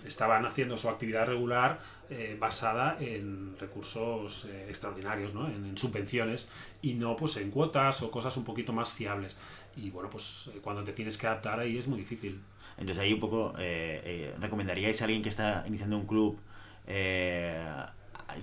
[0.06, 5.48] estaban haciendo su actividad regular eh, basada en recursos eh, extraordinarios, ¿no?
[5.48, 6.50] en, en subvenciones
[6.82, 9.38] y no pues en cuotas o cosas un poquito más fiables.
[9.76, 12.42] Y bueno, pues eh, cuando te tienes que adaptar ahí es muy difícil.
[12.78, 16.40] Entonces ahí un poco, eh, eh, ¿recomendaríais a alguien que está iniciando un club,
[16.88, 17.64] eh,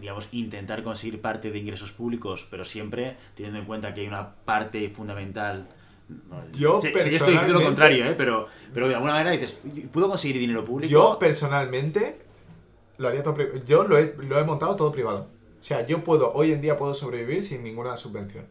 [0.01, 4.35] digamos, intentar conseguir parte de ingresos públicos, pero siempre teniendo en cuenta que hay una
[4.45, 5.69] parte fundamental?
[6.09, 8.15] No, Yo sé, sé que estoy diciendo lo personalmente- contrario, ¿eh?
[8.17, 9.57] pero, pero de alguna manera dices,
[9.93, 10.91] ¿puedo conseguir dinero público?
[10.91, 12.19] Yo personalmente
[12.99, 15.29] lo haría todo pri- Yo lo he, lo he montado todo privado.
[15.61, 18.47] O sea, yo puedo, hoy en día puedo sobrevivir sin ninguna subvención.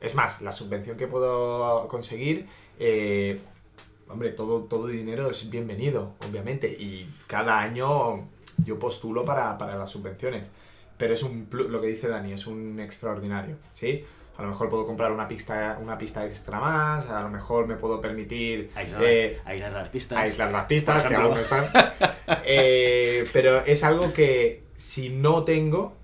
[0.00, 2.46] Es más, la subvención que puedo conseguir,
[2.80, 3.40] eh,
[4.08, 6.68] hombre, todo, todo dinero es bienvenido, obviamente.
[6.68, 8.28] Y cada año
[8.64, 10.50] yo postulo para, para las subvenciones.
[10.98, 14.04] Pero es un, lo que dice Dani, es un extraordinario, ¿sí?
[14.38, 17.76] A lo mejor puedo comprar una pista, una pista extra más, a lo mejor me
[17.76, 18.70] puedo permitir...
[18.74, 20.18] Aislar, eh, aislar las pistas.
[20.18, 21.66] aislar las pistas, que aún no están.
[22.44, 25.96] Eh, pero es algo que si no tengo,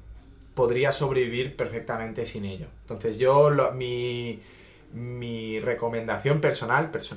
[0.55, 2.67] podría sobrevivir perfectamente sin ello.
[2.83, 4.41] Entonces yo, lo- mi,
[4.93, 7.17] mi recomendación personal, perso-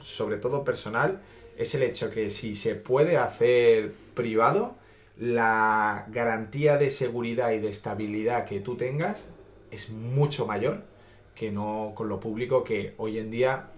[0.00, 1.20] sobre todo personal,
[1.56, 4.76] es el hecho que si se puede hacer privado,
[5.16, 9.30] la garantía de seguridad y de estabilidad que tú tengas
[9.70, 10.82] es mucho mayor
[11.34, 13.70] que no con lo público que hoy en día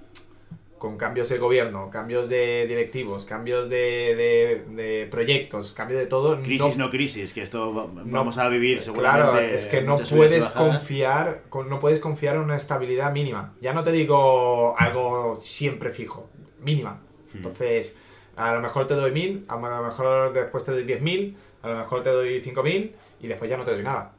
[0.79, 6.41] con cambios de gobierno, cambios de directivos, cambios de, de- de proyectos, cambio de todo.
[6.43, 9.31] Crisis no, crisis, que esto no- vamos a vivir seguramente.
[9.33, 13.53] Claro, es que no puedes confiar, con- no puedes confiar en una estabilidad mínima.
[13.61, 16.31] Ya no te digo algo siempre fijo,
[16.63, 17.03] mínima.
[17.35, 17.37] Hmm.
[17.37, 17.99] Entonces,
[18.37, 21.69] a lo mejor te doy mil, a lo mejor después te doy diez mil, a
[21.69, 24.15] lo mejor te doy cinco mil y después ya no te doy nada.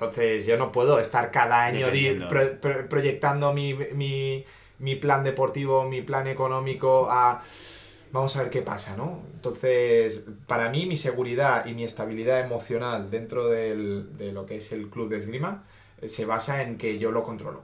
[0.00, 1.86] Entonces, yo no puedo estar cada año
[2.28, 4.44] pro- pro- proyectando mi, mi,
[4.78, 7.42] mi plan deportivo, mi plan económico a...
[8.12, 9.20] Vamos a ver qué pasa, ¿no?
[9.34, 14.70] Entonces, para mí, mi seguridad y mi estabilidad emocional dentro del- de lo que es
[14.72, 15.64] el club de esgrima
[16.00, 17.60] eh, se basa en que yo lo controlo.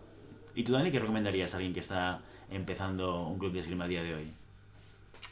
[0.57, 2.21] ¿Y tú, Dani, qué recomendarías a alguien que está
[2.51, 4.33] empezando un club de esgrima a día de hoy?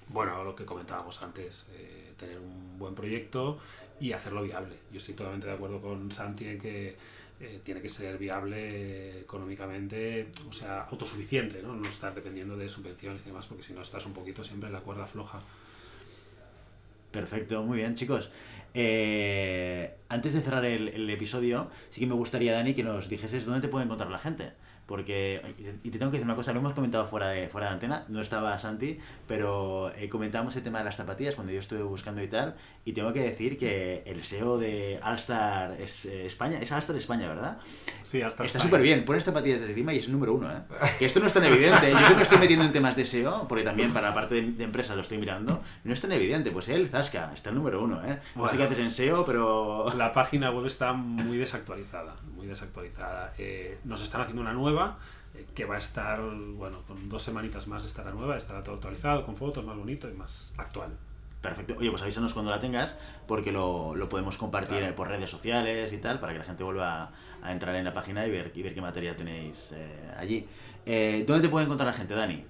[0.09, 3.59] Bueno, lo que comentábamos antes, eh, tener un buen proyecto
[4.01, 4.77] y hacerlo viable.
[4.91, 6.97] Yo estoy totalmente de acuerdo con Santi en que
[7.41, 11.75] eh, tiene que ser viable económicamente, o sea, autosuficiente, ¿no?
[11.75, 14.75] No estar dependiendo de subvenciones y demás, porque si no estás un poquito siempre en
[14.75, 15.41] la cuerda floja.
[17.11, 18.31] Perfecto, muy bien, chicos.
[18.75, 23.45] Eh, antes de cerrar el, el episodio, sí que me gustaría, Dani, que nos dijeses
[23.45, 24.53] dónde te puede encontrar la gente.
[24.87, 25.41] Porque,
[25.85, 28.05] y te tengo que decir una cosa, lo hemos comentado fuera de, fuera de antena,
[28.09, 32.21] no estaba Santi, pero eh, comentamos el tema de las zapatillas cuando yo estuve buscando
[32.23, 36.73] y tal, y tengo que decir que el SEO de Allstar es, eh, España, es
[36.73, 37.59] Allstar España, ¿verdad?
[38.03, 38.65] Sí, hasta Está España.
[38.65, 40.61] súper bien, pones zapatillas de esgrima y es el número uno, ¿eh?
[40.99, 41.95] Que esto no es tan evidente, ¿eh?
[41.99, 44.43] yo que me estoy metiendo en temas de SEO, porque también para la parte de,
[44.53, 47.83] de empresa lo estoy mirando, no es tan evidente, pues él, Zasca, está el número
[47.83, 48.19] uno, ¿eh?
[48.35, 48.59] No sé Bueno.
[48.59, 49.93] qué haces en SEO, pero...
[49.97, 53.33] La página web está muy desactualizada, muy desactualizada.
[53.39, 54.99] Eh, nos están haciendo una nueva
[55.35, 59.25] eh, que va a estar, bueno, con dos semanitas más estará nueva, estará todo actualizado,
[59.25, 60.91] con fotos más bonito y más actual.
[61.41, 61.75] Perfecto.
[61.79, 62.95] Oye, pues avísanos cuando la tengas,
[63.27, 64.93] porque lo, lo podemos compartir Claro.
[64.93, 67.11] eh, por redes sociales y tal, para que la gente vuelva
[67.43, 70.47] a entrar en la página y ver, y ver qué material tenéis eh, allí.
[71.27, 72.45] ¿Dónde te puede encontrar la gente, Dani?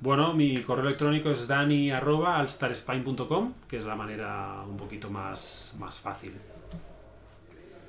[0.00, 6.32] Bueno, mi correo electrónico es dani.alstarspine.com, que es la manera un poquito más, más fácil.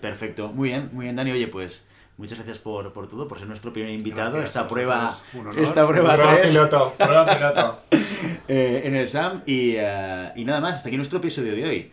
[0.02, 0.50] Perfecto.
[0.50, 1.32] Muy bien, muy bien, Dani.
[1.32, 1.88] Oye, pues
[2.18, 4.32] muchas gracias por, por todo, por ser nuestro primer invitado.
[4.32, 5.16] Gracias esta a prueba,
[5.58, 6.52] esta prueba Prueba 3.
[6.52, 7.80] piloto, prueba piloto.
[8.48, 9.42] eh, en el SAM.
[9.46, 11.92] Y, eh, y nada más, hasta aquí nuestro episodio de hoy.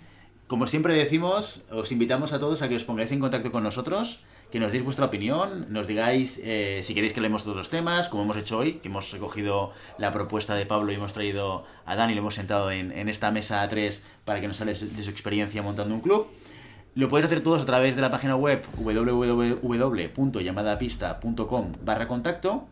[0.49, 4.25] Como siempre decimos, os invitamos a todos a que os pongáis en contacto con nosotros,
[4.51, 8.09] que nos deis vuestra opinión, nos digáis eh, si queréis que leemos todos los temas,
[8.09, 11.97] como hemos hecho hoy, que hemos recogido la propuesta de Pablo y hemos traído a
[11.97, 14.73] Dani y lo hemos sentado en, en esta mesa a tres para que nos hable
[14.73, 16.29] de su experiencia montando un club.
[16.99, 22.67] Lo podéis hacer todos a través de la página web www.llamadapista.com barra contacto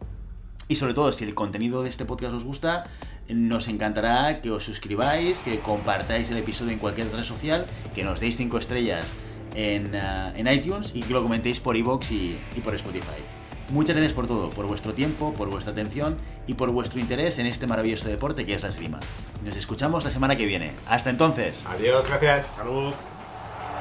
[0.67, 2.89] y sobre todo, si el contenido de este podcast os gusta,
[3.29, 8.19] nos encantará que os suscribáis, que compartáis el episodio en cualquier red social, que nos
[8.19, 9.15] deis 5 estrellas
[9.55, 13.23] en, uh, en, iTunes y que lo comentéis por iVoox y, por Spotify.
[13.71, 16.17] Muchas gracias por todo, por vuestro tiempo, por vuestra atención
[16.49, 18.99] y por vuestro interés en este maravilloso deporte que es la esgrima.
[19.45, 20.73] Nos escuchamos la semana que viene.
[20.89, 21.65] Hasta entonces.
[21.65, 22.47] Adiós, gracias.
[22.57, 22.93] Salud.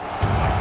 [0.05, 0.54] Bye.